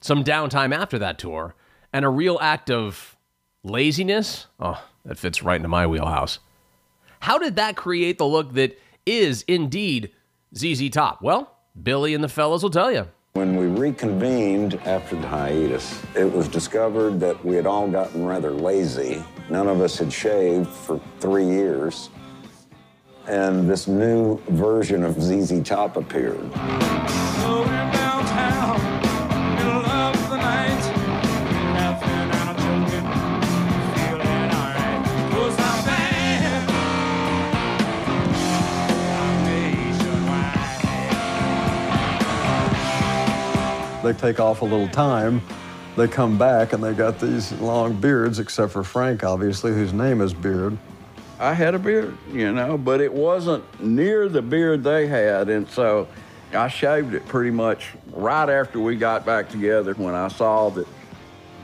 some 0.00 0.24
downtime 0.24 0.74
after 0.74 0.98
that 0.98 1.18
tour, 1.18 1.54
and 1.92 2.04
a 2.04 2.08
real 2.08 2.38
act 2.40 2.70
of 2.70 3.16
laziness, 3.62 4.46
oh, 4.58 4.82
that 5.04 5.18
fits 5.18 5.42
right 5.42 5.56
into 5.56 5.68
my 5.68 5.86
wheelhouse. 5.86 6.38
How 7.20 7.38
did 7.38 7.56
that 7.56 7.76
create 7.76 8.18
the 8.18 8.26
look 8.26 8.54
that 8.54 8.78
is 9.06 9.44
indeed 9.46 10.10
ZZ 10.56 10.88
Top? 10.90 11.20
Well, 11.22 11.54
Billy 11.80 12.14
and 12.14 12.24
the 12.24 12.28
fellas 12.28 12.62
will 12.62 12.70
tell 12.70 12.90
you. 12.90 13.08
When 13.34 13.56
we 13.56 13.66
reconvened 13.66 14.74
after 14.84 15.16
the 15.16 15.26
hiatus, 15.26 16.00
it 16.14 16.30
was 16.30 16.48
discovered 16.48 17.18
that 17.20 17.44
we 17.44 17.56
had 17.56 17.66
all 17.66 17.88
gotten 17.88 18.24
rather 18.24 18.52
lazy. 18.52 19.22
None 19.50 19.66
of 19.66 19.80
us 19.80 19.98
had 19.98 20.12
shaved 20.12 20.68
for 20.68 21.00
three 21.18 21.46
years. 21.46 22.10
And 23.26 23.68
this 23.68 23.88
new 23.88 24.38
version 24.48 25.02
of 25.02 25.20
ZZ 25.20 25.62
Top 25.66 25.96
appeared. 25.96 26.50
They 44.02 44.12
take 44.12 44.38
off 44.38 44.60
a 44.60 44.66
little 44.66 44.88
time. 44.88 45.40
They 45.96 46.06
come 46.08 46.36
back 46.36 46.74
and 46.74 46.84
they 46.84 46.92
got 46.92 47.18
these 47.18 47.52
long 47.52 47.94
beards, 47.98 48.38
except 48.38 48.72
for 48.72 48.84
Frank, 48.84 49.24
obviously, 49.24 49.72
whose 49.72 49.94
name 49.94 50.20
is 50.20 50.34
Beard. 50.34 50.76
I 51.38 51.52
had 51.52 51.74
a 51.74 51.78
beard, 51.78 52.16
you 52.32 52.52
know, 52.52 52.78
but 52.78 53.00
it 53.00 53.12
wasn't 53.12 53.64
near 53.82 54.28
the 54.28 54.42
beard 54.42 54.84
they 54.84 55.06
had. 55.06 55.48
And 55.48 55.68
so 55.68 56.06
I 56.52 56.68
shaved 56.68 57.14
it 57.14 57.26
pretty 57.26 57.50
much 57.50 57.90
right 58.12 58.48
after 58.48 58.78
we 58.78 58.96
got 58.96 59.26
back 59.26 59.48
together 59.48 59.94
when 59.94 60.14
I 60.14 60.28
saw 60.28 60.70
that, 60.70 60.86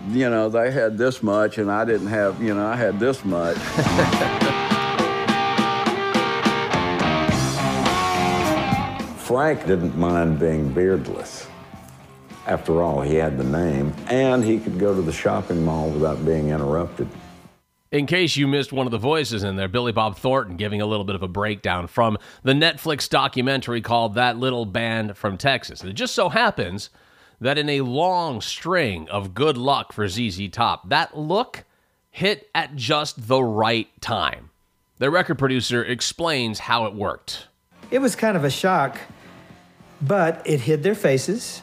you 0.08 0.28
know, 0.28 0.48
they 0.48 0.72
had 0.72 0.98
this 0.98 1.22
much 1.22 1.58
and 1.58 1.70
I 1.70 1.84
didn't 1.84 2.08
have, 2.08 2.42
you 2.42 2.54
know, 2.54 2.66
I 2.66 2.74
had 2.74 2.98
this 2.98 3.24
much. 3.24 3.56
Frank 9.30 9.64
didn't 9.64 9.96
mind 9.96 10.40
being 10.40 10.72
beardless. 10.72 11.46
After 12.48 12.82
all, 12.82 13.00
he 13.00 13.14
had 13.14 13.38
the 13.38 13.44
name, 13.44 13.94
and 14.08 14.42
he 14.42 14.58
could 14.58 14.76
go 14.76 14.92
to 14.92 15.02
the 15.02 15.12
shopping 15.12 15.64
mall 15.64 15.88
without 15.90 16.24
being 16.26 16.48
interrupted. 16.48 17.06
In 17.92 18.06
case 18.06 18.36
you 18.36 18.46
missed 18.46 18.72
one 18.72 18.86
of 18.86 18.92
the 18.92 18.98
voices 18.98 19.42
in 19.42 19.56
there, 19.56 19.66
Billy 19.66 19.90
Bob 19.90 20.16
Thornton 20.16 20.56
giving 20.56 20.80
a 20.80 20.86
little 20.86 21.04
bit 21.04 21.16
of 21.16 21.24
a 21.24 21.28
breakdown 21.28 21.88
from 21.88 22.18
the 22.44 22.52
Netflix 22.52 23.08
documentary 23.08 23.80
called 23.80 24.14
That 24.14 24.36
Little 24.36 24.64
Band 24.64 25.16
from 25.16 25.36
Texas. 25.36 25.80
And 25.80 25.90
it 25.90 25.94
just 25.94 26.14
so 26.14 26.28
happens 26.28 26.90
that 27.40 27.58
in 27.58 27.68
a 27.68 27.80
long 27.80 28.40
string 28.42 29.08
of 29.08 29.34
good 29.34 29.56
luck 29.56 29.92
for 29.92 30.06
ZZ 30.06 30.48
Top, 30.50 30.88
that 30.88 31.18
look 31.18 31.64
hit 32.12 32.48
at 32.54 32.76
just 32.76 33.26
the 33.26 33.42
right 33.42 33.88
time. 34.00 34.50
The 34.98 35.10
record 35.10 35.40
producer 35.40 35.82
explains 35.82 36.60
how 36.60 36.86
it 36.86 36.94
worked. 36.94 37.48
It 37.90 37.98
was 37.98 38.14
kind 38.14 38.36
of 38.36 38.44
a 38.44 38.50
shock, 38.50 38.98
but 40.00 40.42
it 40.44 40.60
hid 40.60 40.84
their 40.84 40.94
faces. 40.94 41.60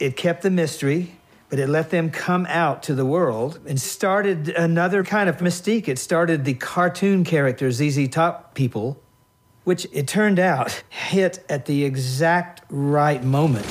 It 0.00 0.16
kept 0.16 0.40
the 0.40 0.50
mystery, 0.50 1.15
but 1.48 1.58
it 1.58 1.68
let 1.68 1.90
them 1.90 2.10
come 2.10 2.46
out 2.48 2.82
to 2.84 2.94
the 2.94 3.06
world 3.06 3.60
and 3.66 3.80
started 3.80 4.48
another 4.48 5.04
kind 5.04 5.28
of 5.28 5.38
mystique. 5.38 5.88
It 5.88 5.98
started 5.98 6.44
the 6.44 6.54
cartoon 6.54 7.24
character 7.24 7.70
ZZ 7.70 8.08
Top 8.08 8.54
people, 8.54 9.00
which 9.64 9.86
it 9.92 10.08
turned 10.08 10.38
out 10.38 10.82
hit 10.88 11.44
at 11.48 11.66
the 11.66 11.84
exact 11.84 12.62
right 12.68 13.22
moment. 13.22 13.66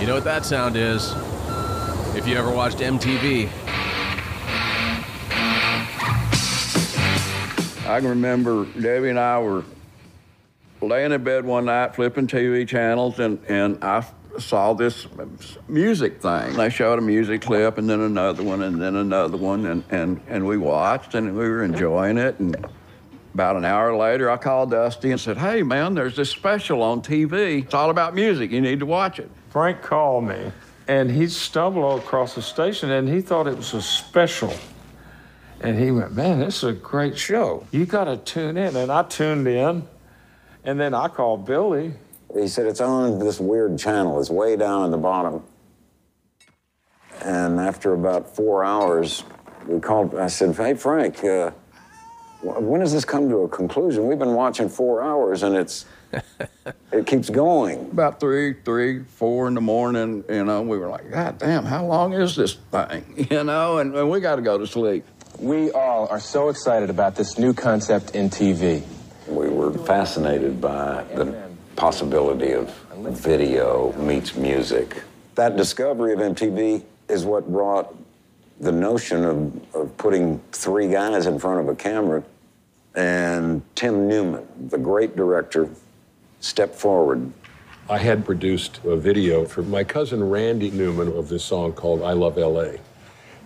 You 0.00 0.06
know 0.06 0.14
what 0.14 0.24
that 0.24 0.44
sound 0.44 0.76
is? 0.76 1.12
If 2.16 2.26
you 2.26 2.36
ever 2.36 2.50
watched 2.50 2.78
MTV, 2.78 3.48
I 7.86 8.00
can 8.00 8.08
remember 8.08 8.64
Debbie 8.64 9.10
and 9.10 9.18
I 9.18 9.38
were 9.38 9.64
laying 10.80 11.12
in 11.12 11.22
bed 11.24 11.44
one 11.44 11.66
night 11.66 11.94
flipping 11.94 12.26
TV 12.26 12.66
channels, 12.66 13.18
and, 13.18 13.38
and 13.48 13.82
I 13.82 14.04
saw 14.38 14.72
this 14.72 15.06
music 15.68 16.20
thing. 16.22 16.54
They 16.54 16.70
showed 16.70 16.98
a 16.98 17.02
music 17.02 17.42
clip, 17.42 17.78
and 17.78 17.88
then 17.88 18.00
another 18.00 18.42
one, 18.42 18.62
and 18.62 18.80
then 18.80 18.96
another 18.96 19.36
one, 19.36 19.66
and, 19.66 19.84
and, 19.90 20.20
and 20.28 20.46
we 20.46 20.56
watched, 20.56 21.14
and 21.14 21.36
we 21.36 21.48
were 21.48 21.64
enjoying 21.64 22.18
it. 22.18 22.38
And 22.38 22.56
about 23.34 23.56
an 23.56 23.64
hour 23.64 23.96
later, 23.96 24.30
I 24.30 24.36
called 24.36 24.70
Dusty 24.70 25.10
and 25.10 25.20
said, 25.20 25.38
Hey, 25.38 25.62
man, 25.62 25.94
there's 25.94 26.16
this 26.16 26.30
special 26.30 26.82
on 26.82 27.02
TV. 27.02 27.64
It's 27.64 27.74
all 27.74 27.90
about 27.90 28.14
music. 28.14 28.50
You 28.50 28.60
need 28.60 28.80
to 28.80 28.86
watch 28.86 29.18
it. 29.18 29.30
Frank 29.50 29.82
called 29.82 30.24
me, 30.24 30.52
and 30.86 31.10
he 31.10 31.28
stumbled 31.28 32.00
across 32.00 32.34
the 32.34 32.42
station, 32.42 32.90
and 32.90 33.08
he 33.08 33.20
thought 33.20 33.46
it 33.46 33.56
was 33.56 33.74
a 33.74 33.82
special. 33.82 34.52
And 35.60 35.78
he 35.78 35.90
went, 35.90 36.12
Man, 36.14 36.38
this 36.40 36.58
is 36.58 36.64
a 36.64 36.72
great 36.72 37.18
show. 37.18 37.66
You 37.72 37.86
got 37.86 38.04
to 38.04 38.16
tune 38.16 38.56
in. 38.56 38.76
And 38.76 38.92
I 38.92 39.02
tuned 39.02 39.48
in, 39.48 39.88
and 40.68 40.78
then 40.78 40.92
I 40.92 41.08
called 41.08 41.46
Billy. 41.46 41.94
He 42.34 42.46
said, 42.46 42.66
It's 42.66 42.82
on 42.82 43.18
this 43.20 43.40
weird 43.40 43.78
channel. 43.78 44.20
It's 44.20 44.28
way 44.28 44.54
down 44.54 44.84
at 44.84 44.90
the 44.90 44.98
bottom. 44.98 45.42
And 47.22 47.58
after 47.58 47.94
about 47.94 48.36
four 48.36 48.62
hours, 48.62 49.24
we 49.66 49.80
called. 49.80 50.14
I 50.14 50.26
said, 50.26 50.54
Hey, 50.54 50.74
Frank, 50.74 51.24
uh, 51.24 51.52
when 52.42 52.80
does 52.80 52.92
this 52.92 53.06
come 53.06 53.30
to 53.30 53.38
a 53.38 53.48
conclusion? 53.48 54.06
We've 54.06 54.18
been 54.18 54.34
watching 54.34 54.68
four 54.68 55.02
hours 55.02 55.42
and 55.42 55.56
it's. 55.56 55.86
it 56.92 57.06
keeps 57.06 57.30
going. 57.30 57.90
About 57.90 58.20
three, 58.20 58.52
three, 58.52 59.04
four 59.04 59.48
in 59.48 59.54
the 59.54 59.60
morning, 59.62 60.22
you 60.28 60.44
know, 60.44 60.62
we 60.62 60.76
were 60.76 60.88
like, 60.88 61.10
God 61.10 61.38
damn, 61.38 61.64
how 61.64 61.84
long 61.84 62.12
is 62.12 62.36
this 62.36 62.54
thing? 62.70 63.26
You 63.30 63.44
know, 63.44 63.78
and, 63.78 63.94
and 63.94 64.10
we 64.10 64.20
got 64.20 64.36
to 64.36 64.42
go 64.42 64.58
to 64.58 64.66
sleep. 64.66 65.04
We 65.38 65.70
all 65.70 66.08
are 66.08 66.20
so 66.20 66.50
excited 66.50 66.90
about 66.90 67.14
this 67.14 67.38
new 67.38 67.54
concept 67.54 68.14
in 68.14 68.28
TV. 68.30 68.84
We 69.28 69.48
were 69.50 69.72
fascinated 69.72 70.58
by 70.60 71.04
the 71.14 71.50
possibility 71.76 72.52
of 72.52 72.74
video 72.96 73.92
meets 73.92 74.34
music. 74.34 75.02
That 75.34 75.56
discovery 75.56 76.14
of 76.14 76.18
MTV 76.18 76.82
is 77.08 77.24
what 77.26 77.46
brought 77.50 77.94
the 78.58 78.72
notion 78.72 79.24
of, 79.24 79.74
of 79.74 79.96
putting 79.98 80.40
three 80.52 80.88
guys 80.88 81.26
in 81.26 81.38
front 81.38 81.60
of 81.60 81.68
a 81.68 81.76
camera. 81.76 82.24
And 82.94 83.62
Tim 83.74 84.08
Newman, 84.08 84.46
the 84.70 84.78
great 84.78 85.14
director, 85.14 85.68
stepped 86.40 86.74
forward. 86.74 87.30
I 87.90 87.98
had 87.98 88.24
produced 88.24 88.80
a 88.84 88.96
video 88.96 89.44
for 89.44 89.62
my 89.62 89.84
cousin 89.84 90.28
Randy 90.28 90.70
Newman 90.70 91.08
of 91.16 91.28
this 91.28 91.44
song 91.44 91.74
called 91.74 92.02
I 92.02 92.12
Love 92.12 92.36
LA. 92.38 92.72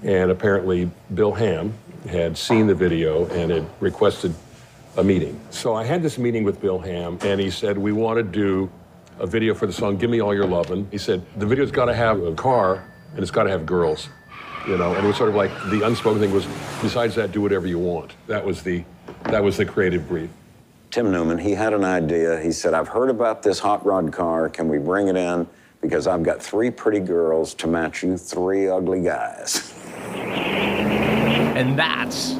And 0.02 0.30
apparently, 0.30 0.90
Bill 1.14 1.32
Ham 1.32 1.74
had 2.08 2.38
seen 2.38 2.66
the 2.66 2.74
video 2.74 3.26
and 3.26 3.50
had 3.50 3.66
requested 3.80 4.34
a 4.96 5.04
meeting. 5.04 5.40
So 5.50 5.74
I 5.74 5.84
had 5.84 6.02
this 6.02 6.18
meeting 6.18 6.44
with 6.44 6.60
Bill 6.60 6.78
Ham, 6.78 7.18
and 7.22 7.40
he 7.40 7.50
said, 7.50 7.78
We 7.78 7.92
want 7.92 8.18
to 8.18 8.22
do 8.22 8.70
a 9.18 9.26
video 9.26 9.54
for 9.54 9.66
the 9.66 9.72
song 9.72 9.96
Give 9.96 10.10
Me 10.10 10.20
All 10.20 10.34
Your 10.34 10.46
Lovin'. 10.46 10.88
He 10.90 10.98
said, 10.98 11.22
The 11.36 11.46
video's 11.46 11.70
got 11.70 11.86
to 11.86 11.94
have 11.94 12.20
a 12.22 12.34
car 12.34 12.84
and 13.12 13.20
it's 13.20 13.30
got 13.30 13.44
to 13.44 13.50
have 13.50 13.66
girls. 13.66 14.08
You 14.66 14.78
know, 14.78 14.94
and 14.94 15.04
it 15.04 15.08
was 15.08 15.16
sort 15.16 15.28
of 15.28 15.34
like 15.34 15.50
the 15.70 15.84
unspoken 15.84 16.20
thing 16.20 16.32
was, 16.32 16.46
besides 16.80 17.16
that, 17.16 17.32
do 17.32 17.40
whatever 17.40 17.66
you 17.66 17.78
want. 17.78 18.12
That 18.28 18.44
was 18.44 18.62
the, 18.62 18.84
that 19.24 19.42
was 19.42 19.56
the 19.56 19.66
creative 19.66 20.06
brief. 20.08 20.30
Tim 20.90 21.10
Newman, 21.10 21.38
he 21.38 21.52
had 21.52 21.72
an 21.72 21.84
idea. 21.84 22.40
He 22.40 22.52
said, 22.52 22.72
I've 22.74 22.88
heard 22.88 23.10
about 23.10 23.42
this 23.42 23.58
hot 23.58 23.84
rod 23.84 24.12
car. 24.12 24.48
Can 24.48 24.68
we 24.68 24.78
bring 24.78 25.08
it 25.08 25.16
in? 25.16 25.48
Because 25.80 26.06
I've 26.06 26.22
got 26.22 26.40
three 26.40 26.70
pretty 26.70 27.00
girls 27.00 27.54
to 27.54 27.66
match 27.66 28.04
you 28.04 28.16
three 28.16 28.68
ugly 28.68 29.02
guys. 29.02 29.74
And 30.14 31.76
that's 31.76 32.34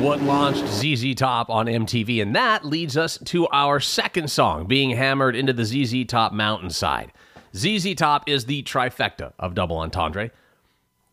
what 0.00 0.20
launched 0.22 0.66
ZZ 0.66 1.14
Top 1.14 1.50
on 1.50 1.66
MTV. 1.66 2.22
And 2.22 2.34
that 2.34 2.64
leads 2.64 2.96
us 2.96 3.18
to 3.26 3.46
our 3.48 3.80
second 3.80 4.30
song 4.30 4.66
being 4.66 4.90
hammered 4.90 5.36
into 5.36 5.52
the 5.52 5.64
ZZ 5.64 6.04
Top 6.06 6.32
mountainside. 6.32 7.12
ZZ 7.54 7.94
Top 7.94 8.28
is 8.28 8.46
the 8.46 8.62
trifecta 8.62 9.32
of 9.38 9.54
double 9.54 9.78
entendre. 9.78 10.30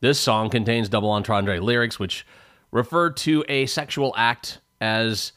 This 0.01 0.19
song 0.19 0.49
contains 0.49 0.89
double 0.89 1.11
entendre 1.11 1.59
lyrics 1.59 1.99
which 1.99 2.25
refer 2.71 3.09
to 3.09 3.43
a 3.49 3.65
sexual 3.65 4.13
act 4.17 4.59
as 4.79 5.33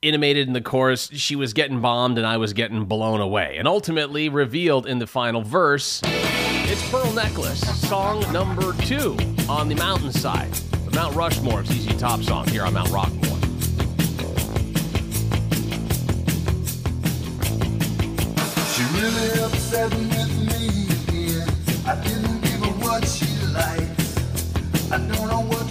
intimated 0.00 0.46
in 0.46 0.52
the 0.52 0.60
chorus, 0.60 1.08
she 1.12 1.36
was 1.36 1.52
getting 1.52 1.80
bombed 1.80 2.18
and 2.18 2.26
I 2.26 2.36
was 2.36 2.52
getting 2.52 2.84
blown 2.84 3.20
away. 3.20 3.56
And 3.58 3.66
ultimately 3.66 4.28
revealed 4.28 4.86
in 4.86 4.98
the 4.98 5.06
final 5.06 5.42
verse, 5.42 6.00
it's 6.04 6.90
Pearl 6.90 7.12
Necklace, 7.12 7.88
song 7.88 8.20
number 8.32 8.72
two 8.82 9.16
on 9.48 9.68
the 9.68 9.74
mountainside. 9.74 10.52
Mount 10.94 11.14
Rushmore 11.16 11.64
ZZ 11.64 11.96
Top 11.98 12.22
song 12.22 12.46
here 12.48 12.64
on 12.64 12.74
Mount 12.74 12.88
Rockmore. 12.88 13.40
She 18.72 18.82
really 19.00 19.40
upset 19.42 19.90
with 19.90 20.08
me. 20.08 20.68
I 21.86 21.94
didn't 22.02 22.40
give 22.42 22.60
her 22.60 22.72
what 22.84 23.06
she. 23.06 23.32
I 24.92 24.98
don't 24.98 25.26
know 25.26 25.40
what 25.40 25.61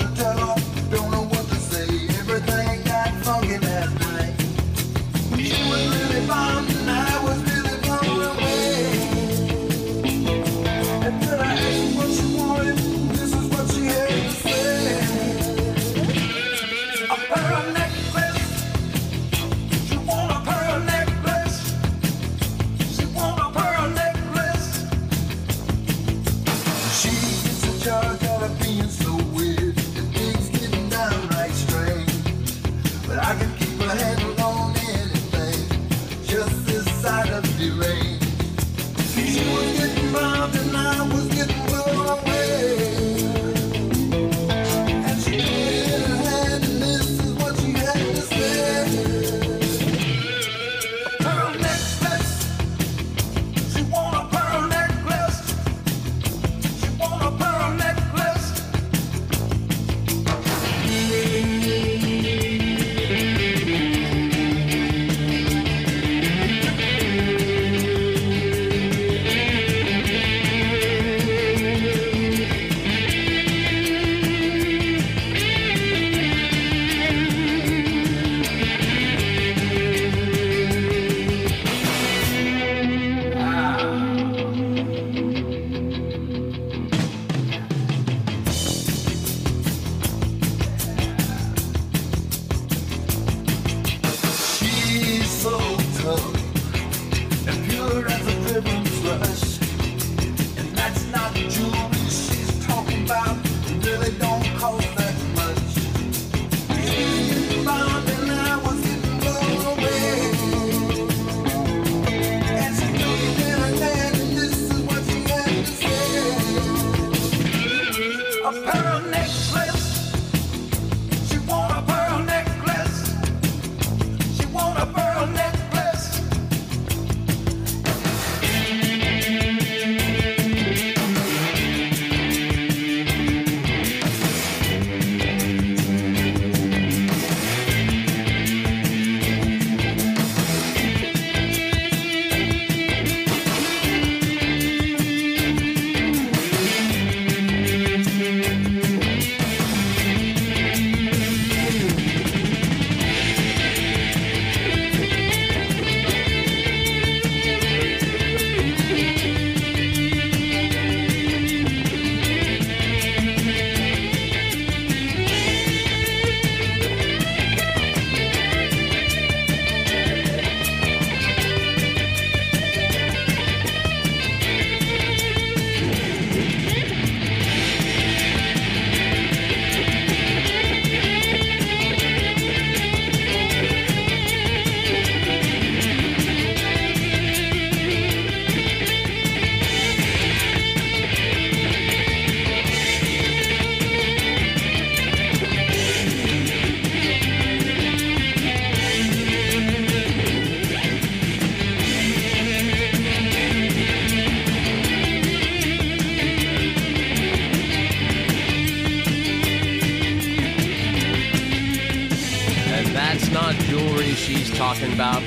Jewelry 213.54 214.12
she's 214.12 214.56
talking 214.58 214.94
about. 214.94 215.22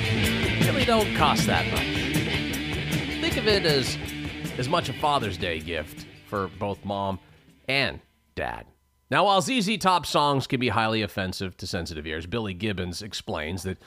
Really 0.65 0.85
don't 0.85 1.15
cost 1.15 1.45
that 1.47 1.65
much. 1.71 3.21
Think 3.21 3.37
of 3.37 3.47
it 3.47 3.65
as 3.65 3.97
as 4.57 4.69
much 4.69 4.89
a 4.89 4.93
Father's 4.93 5.37
Day 5.37 5.59
gift 5.59 6.05
for 6.27 6.49
both 6.59 6.83
mom 6.85 7.19
and 7.67 7.99
dad. 8.35 8.65
Now, 9.11 9.25
while 9.25 9.41
ZZ 9.41 9.77
Top 9.77 10.05
songs 10.05 10.47
can 10.47 10.59
be 10.59 10.69
highly 10.69 11.01
offensive 11.01 11.55
to 11.57 11.67
sensitive 11.67 12.07
ears, 12.07 12.25
Billy 12.25 12.53
Gibbons 12.53 13.01
explains 13.01 13.63
that 13.63 13.77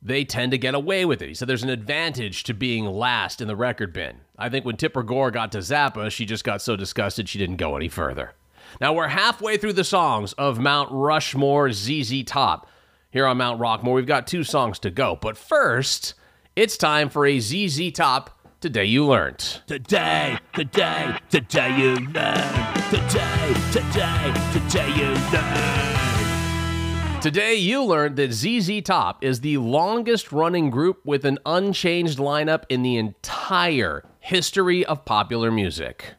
they 0.00 0.24
tend 0.24 0.52
to 0.52 0.58
get 0.58 0.74
away 0.74 1.04
with 1.04 1.22
it. 1.22 1.28
He 1.28 1.34
said 1.34 1.48
there's 1.48 1.62
an 1.62 1.70
advantage 1.70 2.44
to 2.44 2.54
being 2.54 2.86
last 2.86 3.40
in 3.40 3.48
the 3.48 3.56
record 3.56 3.92
bin. 3.92 4.18
I 4.38 4.48
think 4.48 4.64
when 4.64 4.76
Tipper 4.76 5.02
Gore 5.02 5.30
got 5.30 5.52
to 5.52 5.58
Zappa, 5.58 6.10
she 6.10 6.24
just 6.24 6.44
got 6.44 6.62
so 6.62 6.76
disgusted 6.76 7.28
she 7.28 7.38
didn't 7.38 7.56
go 7.56 7.76
any 7.76 7.88
further. 7.88 8.34
Now 8.80 8.92
we're 8.92 9.08
halfway 9.08 9.56
through 9.56 9.72
the 9.74 9.84
songs 9.84 10.32
of 10.34 10.58
Mount 10.58 10.90
Rushmore 10.92 11.72
ZZ 11.72 12.22
Top. 12.24 12.68
Here 13.10 13.24
on 13.24 13.38
Mount 13.38 13.58
Rockmore, 13.58 13.94
we've 13.94 14.04
got 14.04 14.26
two 14.26 14.44
songs 14.44 14.78
to 14.80 14.90
go. 14.90 15.16
But 15.18 15.38
first, 15.38 16.12
it's 16.54 16.76
time 16.76 17.08
for 17.08 17.24
a 17.24 17.40
ZZ 17.40 17.90
Top 17.92 18.38
Today 18.60 18.84
You 18.84 19.06
Learned. 19.06 19.38
Today, 19.66 20.38
today, 20.52 21.16
today 21.30 21.74
you 21.78 21.94
learn. 21.94 22.74
Today, 22.90 23.54
today, 23.72 24.34
today 24.52 24.94
you 24.94 25.14
learn. 25.32 27.20
Today, 27.22 27.54
you 27.54 27.82
learned 27.82 28.16
that 28.16 28.30
ZZ 28.30 28.82
Top 28.82 29.24
is 29.24 29.40
the 29.40 29.56
longest 29.56 30.30
running 30.30 30.68
group 30.68 31.00
with 31.06 31.24
an 31.24 31.38
unchanged 31.46 32.18
lineup 32.18 32.64
in 32.68 32.82
the 32.82 32.98
entire 32.98 34.04
history 34.20 34.84
of 34.84 35.06
popular 35.06 35.50
music. 35.50 36.14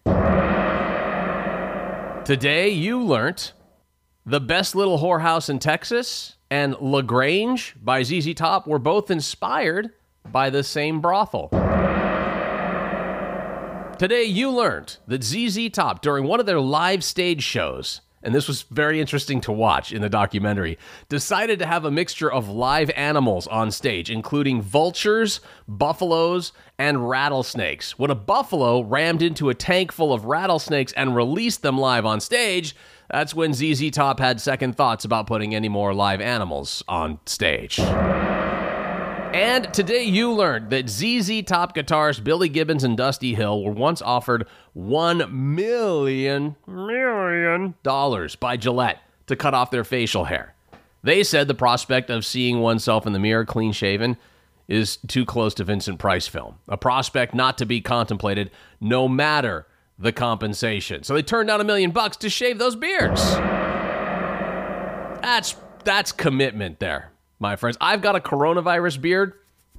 Today, 2.25 2.69
you 2.69 3.03
learned 3.03 3.51
The 4.25 4.39
Best 4.39 4.75
Little 4.75 4.97
Whorehouse 4.97 5.51
in 5.51 5.59
Texas 5.59 6.37
and 6.51 6.75
La 6.79 7.01
Grange 7.01 7.75
by 7.81 8.03
ZZ 8.03 8.33
Top 8.33 8.67
were 8.67 8.79
both 8.79 9.11
inspired 9.11 9.91
by 10.31 10.49
the 10.49 10.63
same 10.63 11.01
brothel. 11.01 11.49
Today, 13.97 14.23
you 14.23 14.49
learned 14.49 14.97
that 15.07 15.23
ZZ 15.23 15.69
Top, 15.71 16.01
during 16.01 16.25
one 16.25 16.39
of 16.39 16.45
their 16.45 16.61
live 16.61 17.03
stage 17.03 17.43
shows, 17.43 18.01
and 18.23 18.33
this 18.33 18.47
was 18.47 18.63
very 18.63 18.99
interesting 18.99 19.41
to 19.41 19.51
watch 19.51 19.91
in 19.91 20.01
the 20.01 20.09
documentary, 20.09 20.77
decided 21.07 21.59
to 21.59 21.65
have 21.65 21.85
a 21.85 21.91
mixture 21.91 22.31
of 22.31 22.49
live 22.49 22.89
animals 22.95 23.47
on 23.47 23.71
stage, 23.71 24.09
including 24.09 24.61
vultures, 24.61 25.41
buffaloes, 25.67 26.51
and 26.77 27.09
rattlesnakes. 27.09 27.97
When 27.97 28.11
a 28.11 28.15
buffalo 28.15 28.81
rammed 28.81 29.21
into 29.21 29.49
a 29.49 29.55
tank 29.55 29.91
full 29.91 30.13
of 30.13 30.25
rattlesnakes 30.25 30.93
and 30.93 31.15
released 31.15 31.61
them 31.61 31.77
live 31.77 32.05
on 32.05 32.19
stage, 32.19 32.75
that's 33.09 33.33
when 33.33 33.53
ZZ 33.53 33.91
Top 33.91 34.19
had 34.19 34.39
second 34.39 34.75
thoughts 34.75 35.05
about 35.05 35.27
putting 35.27 35.55
any 35.55 35.69
more 35.69 35.93
live 35.93 36.21
animals 36.21 36.83
on 36.87 37.19
stage. 37.25 37.79
And 39.31 39.71
today 39.73 40.03
you 40.03 40.31
learned 40.33 40.69
that 40.71 40.89
ZZ 40.89 41.43
Top 41.43 41.75
guitarists 41.75 42.23
Billy 42.23 42.49
Gibbons 42.49 42.83
and 42.83 42.97
Dusty 42.97 43.35
Hill 43.35 43.63
were 43.63 43.71
once 43.71 44.01
offered 44.01 44.47
$1 44.75 45.31
million, 45.31 46.55
million 46.67 47.75
dollars 47.83 48.35
by 48.35 48.57
Gillette 48.57 48.99
to 49.27 49.35
cut 49.35 49.53
off 49.53 49.69
their 49.71 49.83
facial 49.83 50.25
hair. 50.25 50.55
They 51.03 51.23
said 51.23 51.47
the 51.47 51.53
prospect 51.53 52.09
of 52.09 52.25
seeing 52.25 52.59
oneself 52.59 53.05
in 53.05 53.13
the 53.13 53.19
mirror 53.19 53.45
clean 53.45 53.71
shaven 53.71 54.17
is 54.67 54.97
too 55.07 55.25
close 55.25 55.53
to 55.55 55.63
Vincent 55.63 55.99
Price 55.99 56.27
film, 56.27 56.55
a 56.67 56.77
prospect 56.77 57.33
not 57.33 57.57
to 57.59 57.65
be 57.65 57.81
contemplated 57.81 58.51
no 58.81 59.07
matter 59.07 59.65
the 59.99 60.11
compensation. 60.11 61.03
So 61.03 61.13
they 61.13 61.21
turned 61.21 61.47
down 61.47 61.61
a 61.61 61.65
million 61.65 61.91
bucks 61.91 62.17
to 62.17 62.29
shave 62.29 62.57
those 62.57 62.75
beards. 62.75 63.21
That's 65.21 65.55
that's 65.83 66.11
commitment 66.11 66.79
there, 66.79 67.11
my 67.39 67.55
friends. 67.55 67.77
I've 67.79 68.01
got 68.01 68.15
a 68.15 68.19
coronavirus 68.19 69.01
beard 69.01 69.33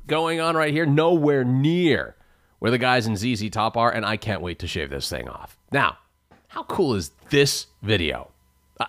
going 0.07 0.41
on 0.41 0.57
right 0.57 0.73
here, 0.73 0.87
nowhere 0.87 1.45
near 1.45 2.17
where 2.59 2.71
the 2.71 2.79
guys 2.79 3.07
in 3.07 3.17
ZZ 3.17 3.51
Top 3.51 3.77
are, 3.77 3.91
and 3.91 4.05
I 4.05 4.17
can't 4.17 4.43
wait 4.43 4.59
to 4.61 4.67
shave 4.67 4.91
this 4.91 5.09
thing 5.09 5.29
off. 5.29 5.57
Now, 5.73 5.99
how 6.49 6.63
cool 6.65 6.95
is 6.95 7.11
this 7.31 7.67
video? 7.83 8.31
Uh, 8.79 8.87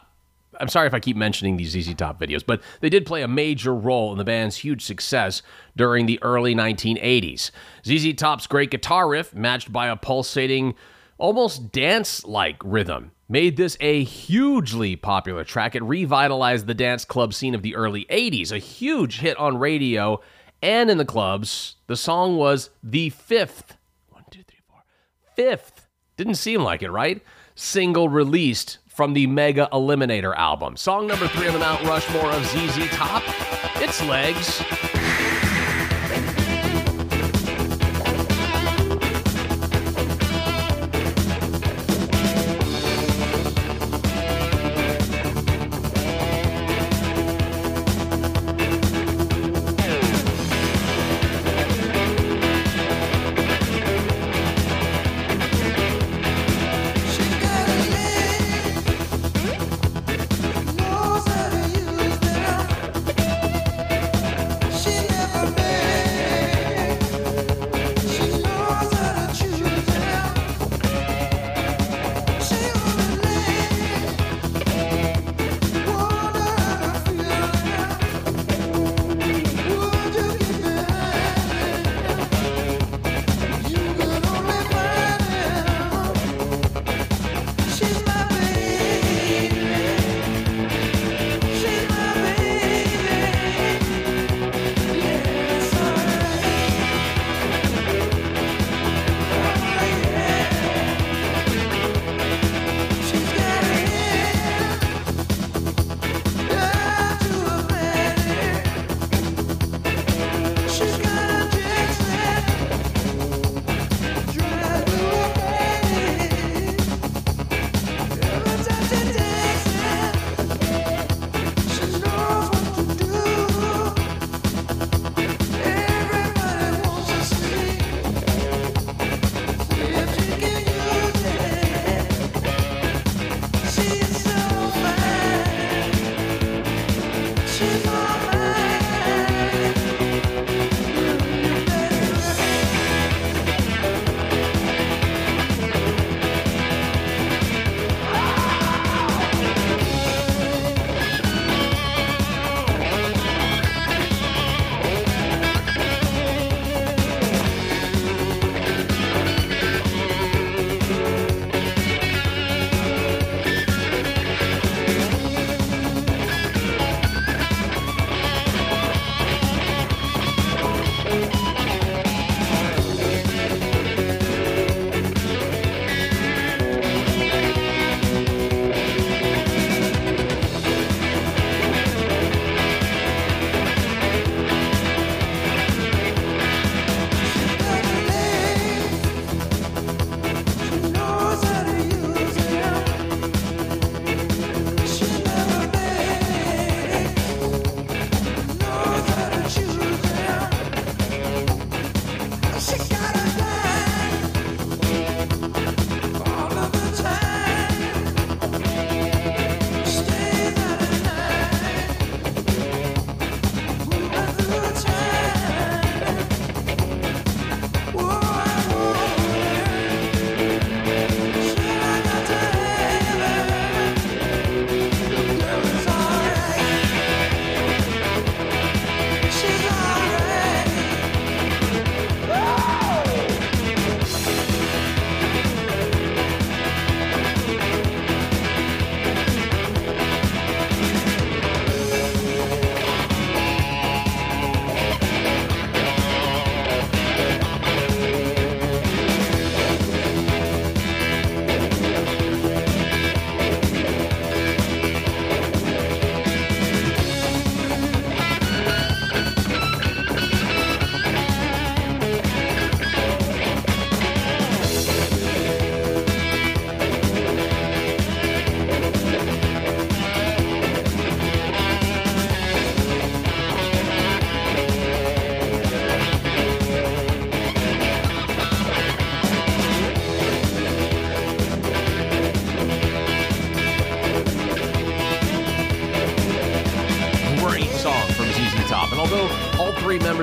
I'm 0.59 0.67
sorry 0.67 0.87
if 0.87 0.93
I 0.93 0.99
keep 0.99 1.15
mentioning 1.15 1.57
these 1.57 1.71
ZZ 1.71 1.95
Top 1.95 2.19
videos, 2.19 2.45
but 2.45 2.61
they 2.81 2.89
did 2.89 3.05
play 3.05 3.21
a 3.21 3.27
major 3.27 3.73
role 3.73 4.11
in 4.11 4.17
the 4.17 4.23
band's 4.25 4.57
huge 4.57 4.83
success 4.83 5.41
during 5.77 6.05
the 6.05 6.21
early 6.21 6.53
1980s. 6.53 7.51
ZZ 7.85 8.13
Top's 8.15 8.45
great 8.45 8.71
guitar 8.71 9.07
riff, 9.07 9.33
matched 9.33 9.71
by 9.71 9.87
a 9.87 9.95
pulsating, 9.95 10.75
almost 11.21 11.71
dance 11.71 12.25
like 12.25 12.57
rhythm, 12.65 13.11
made 13.29 13.55
this 13.55 13.77
a 13.79 14.03
hugely 14.03 14.95
popular 14.95 15.43
track. 15.43 15.75
It 15.75 15.83
revitalized 15.83 16.65
the 16.67 16.73
dance 16.73 17.05
club 17.05 17.33
scene 17.33 17.55
of 17.55 17.61
the 17.61 17.75
early 17.75 18.05
80s, 18.05 18.51
a 18.51 18.57
huge 18.57 19.19
hit 19.19 19.37
on 19.37 19.57
radio 19.57 20.19
and 20.61 20.89
in 20.89 20.97
the 20.97 21.05
clubs. 21.05 21.75
The 21.87 21.95
song 21.95 22.37
was 22.37 22.71
the 22.83 23.09
fifth, 23.11 23.77
one, 24.09 24.25
two, 24.31 24.43
three, 24.43 24.59
four, 24.67 24.83
fifth, 25.35 25.87
didn't 26.17 26.35
seem 26.35 26.61
like 26.61 26.81
it, 26.81 26.91
right? 26.91 27.23
Single 27.55 28.09
released 28.09 28.79
from 28.87 29.13
the 29.13 29.27
Mega 29.27 29.69
Eliminator 29.71 30.35
album. 30.35 30.75
Song 30.75 31.07
number 31.07 31.27
three 31.27 31.47
on 31.47 31.53
the 31.53 31.59
Mount 31.59 31.83
Rushmore 31.85 32.31
of 32.31 32.43
ZZ 32.47 32.87
Top. 32.89 33.23
It's 33.77 34.03
Legs. 34.03 35.00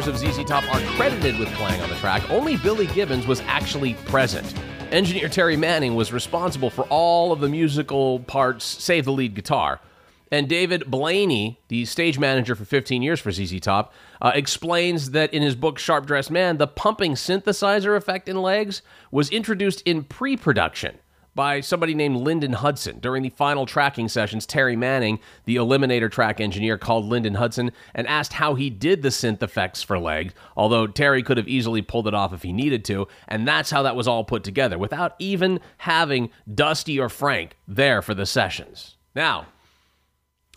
Of 0.09 0.17
ZZ 0.17 0.43
Top 0.45 0.65
are 0.75 0.81
credited 0.97 1.39
with 1.39 1.51
playing 1.51 1.83
on 1.83 1.91
the 1.91 1.95
track, 1.97 2.31
only 2.31 2.57
Billy 2.57 2.87
Gibbons 2.87 3.27
was 3.27 3.43
actually 3.43 3.93
present. 4.07 4.55
Engineer 4.91 5.29
Terry 5.29 5.55
Manning 5.55 5.95
was 5.95 6.15
responsible 6.15 6.71
for 6.71 6.85
all 6.85 7.31
of 7.31 7.41
the 7.41 7.49
musical 7.49 8.21
parts, 8.21 8.65
save 8.65 9.05
the 9.05 9.13
lead 9.13 9.35
guitar. 9.35 9.81
And 10.33 10.49
David 10.49 10.85
Blayney, 10.87 11.59
the 11.69 11.85
stage 11.85 12.19
manager 12.19 12.55
for 12.55 12.65
15 12.65 13.03
years 13.03 13.21
for 13.21 13.31
ZZ 13.31 13.61
Top, 13.61 13.93
uh, 14.23 14.33
explains 14.35 15.11
that 15.11 15.35
in 15.35 15.43
his 15.43 15.55
book 15.55 15.79
Sharp 15.79 16.07
Dressed 16.07 16.31
Man, 16.31 16.57
the 16.57 16.67
pumping 16.67 17.13
synthesizer 17.13 17.95
effect 17.95 18.31
in 18.31 18.41
legs 18.41 18.81
was 19.11 19.29
introduced 19.29 19.83
in 19.83 20.05
pre 20.05 20.39
production 20.39 20.99
by 21.39 21.61
somebody 21.61 21.95
named 21.95 22.17
Linden 22.17 22.53
Hudson. 22.53 22.99
During 22.99 23.23
the 23.23 23.31
final 23.31 23.65
tracking 23.65 24.09
sessions, 24.09 24.45
Terry 24.45 24.75
Manning, 24.75 25.21
the 25.45 25.55
Eliminator 25.55 26.11
track 26.11 26.41
engineer, 26.41 26.77
called 26.77 27.05
Linden 27.05 27.35
Hudson 27.35 27.71
and 27.95 28.09
asked 28.09 28.33
how 28.33 28.57
he 28.57 28.69
did 28.71 29.03
the 29.03 29.11
synth 29.11 29.41
effects 29.41 29.81
for 29.81 30.01
legs, 30.01 30.35
although 30.57 30.89
Terry 30.89 31.23
could 31.23 31.37
have 31.37 31.47
easily 31.47 31.81
pulled 31.81 32.09
it 32.09 32.15
off 32.15 32.33
if 32.33 32.43
he 32.43 32.53
needed 32.53 32.85
to. 32.87 33.07
And 33.29 33.47
that's 33.47 33.71
how 33.71 33.85
that 33.85 33.95
was 33.95 34.09
all 34.09 34.25
put 34.25 34.43
together, 34.43 34.79
without 34.79 35.15
even 35.21 35.61
having 35.77 36.31
Dusty 36.53 36.99
or 36.99 37.09
Frank 37.09 37.57
there 37.69 38.03
for 38.03 38.15
the 38.15 38.27
sessions. 38.27 38.97
Now, 39.15 39.47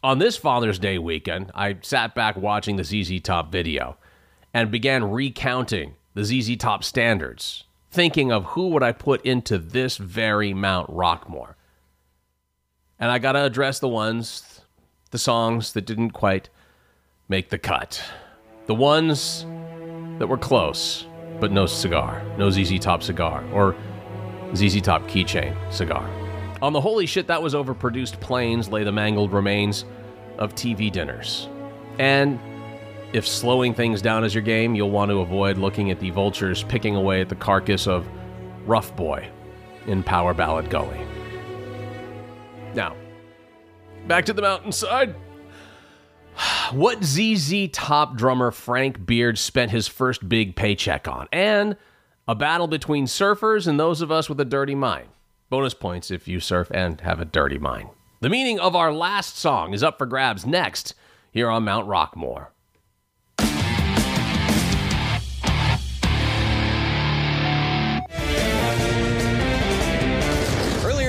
on 0.01 0.17
this 0.17 0.35
Father's 0.35 0.79
Day 0.79 0.97
weekend, 0.97 1.51
I 1.53 1.77
sat 1.83 2.15
back 2.15 2.35
watching 2.37 2.77
the 2.77 2.83
ZZ 2.83 3.21
Top 3.21 3.51
video 3.51 3.97
and 4.51 4.71
began 4.71 5.11
recounting 5.11 5.93
the 6.15 6.23
ZZ 6.23 6.57
Top 6.57 6.83
standards, 6.83 7.65
thinking 7.91 8.31
of 8.31 8.45
who 8.45 8.69
would 8.69 8.83
I 8.83 8.93
put 8.93 9.23
into 9.25 9.57
this 9.57 9.97
very 9.97 10.53
Mount 10.53 10.89
Rockmore. 10.89 11.55
And 12.97 13.11
I 13.11 13.19
got 13.19 13.33
to 13.33 13.43
address 13.43 13.79
the 13.79 13.89
ones, 13.89 14.61
the 15.11 15.17
songs 15.17 15.73
that 15.73 15.85
didn't 15.85 16.11
quite 16.11 16.49
make 17.27 17.49
the 17.49 17.57
cut. 17.57 18.01
The 18.67 18.75
ones 18.75 19.45
that 20.19 20.27
were 20.27 20.37
close, 20.37 21.05
but 21.39 21.51
no 21.51 21.65
cigar, 21.65 22.23
no 22.37 22.49
ZZ 22.49 22.79
Top 22.79 23.03
cigar, 23.03 23.43
or 23.51 23.75
ZZ 24.55 24.81
Top 24.81 25.03
keychain 25.03 25.55
cigar. 25.71 26.09
On 26.61 26.73
the 26.73 26.81
holy 26.81 27.05
shit 27.05 27.27
that 27.27 27.41
was 27.41 27.53
overproduced 27.55 28.19
plains 28.21 28.69
lay 28.69 28.83
the 28.83 28.91
mangled 28.91 29.33
remains 29.33 29.83
of 30.37 30.55
TV 30.55 30.91
dinners. 30.91 31.49
And 31.99 32.39
if 33.13 33.27
slowing 33.27 33.73
things 33.73 34.01
down 34.01 34.23
is 34.23 34.33
your 34.33 34.43
game, 34.43 34.73
you'll 34.73 34.89
want 34.89 35.09
to 35.11 35.19
avoid 35.19 35.57
looking 35.57 35.91
at 35.91 35.99
the 35.99 36.09
vultures 36.11 36.63
picking 36.63 36.95
away 36.95 37.21
at 37.21 37.29
the 37.29 37.35
carcass 37.35 37.87
of 37.87 38.07
Rough 38.65 38.95
Boy 38.95 39.29
in 39.87 40.03
Power 40.03 40.33
Ballad 40.33 40.69
Gully. 40.69 41.05
Now, 42.73 42.95
back 44.07 44.25
to 44.25 44.33
the 44.33 44.41
mountainside. 44.41 45.15
What 46.71 47.03
ZZ 47.03 47.67
Top 47.73 48.15
drummer 48.15 48.49
Frank 48.49 49.05
Beard 49.05 49.37
spent 49.37 49.71
his 49.71 49.89
first 49.89 50.29
big 50.29 50.55
paycheck 50.55 51.05
on, 51.05 51.27
and 51.33 51.75
a 52.29 52.35
battle 52.35 52.67
between 52.67 53.07
surfers 53.07 53.67
and 53.67 53.77
those 53.77 53.99
of 53.99 54.09
us 54.09 54.29
with 54.29 54.39
a 54.39 54.45
dirty 54.45 54.75
mind. 54.75 55.09
Bonus 55.49 55.73
points 55.73 56.09
if 56.09 56.29
you 56.29 56.39
surf 56.39 56.71
and 56.73 57.01
have 57.01 57.19
a 57.19 57.25
dirty 57.25 57.57
mind. 57.57 57.89
The 58.21 58.29
meaning 58.29 58.57
of 58.57 58.73
our 58.73 58.93
last 58.93 59.37
song 59.37 59.73
is 59.73 59.83
up 59.83 59.97
for 59.97 60.05
grabs 60.05 60.45
next 60.45 60.93
here 61.31 61.49
on 61.49 61.65
Mount 61.65 61.89
Rockmore. 61.89 62.47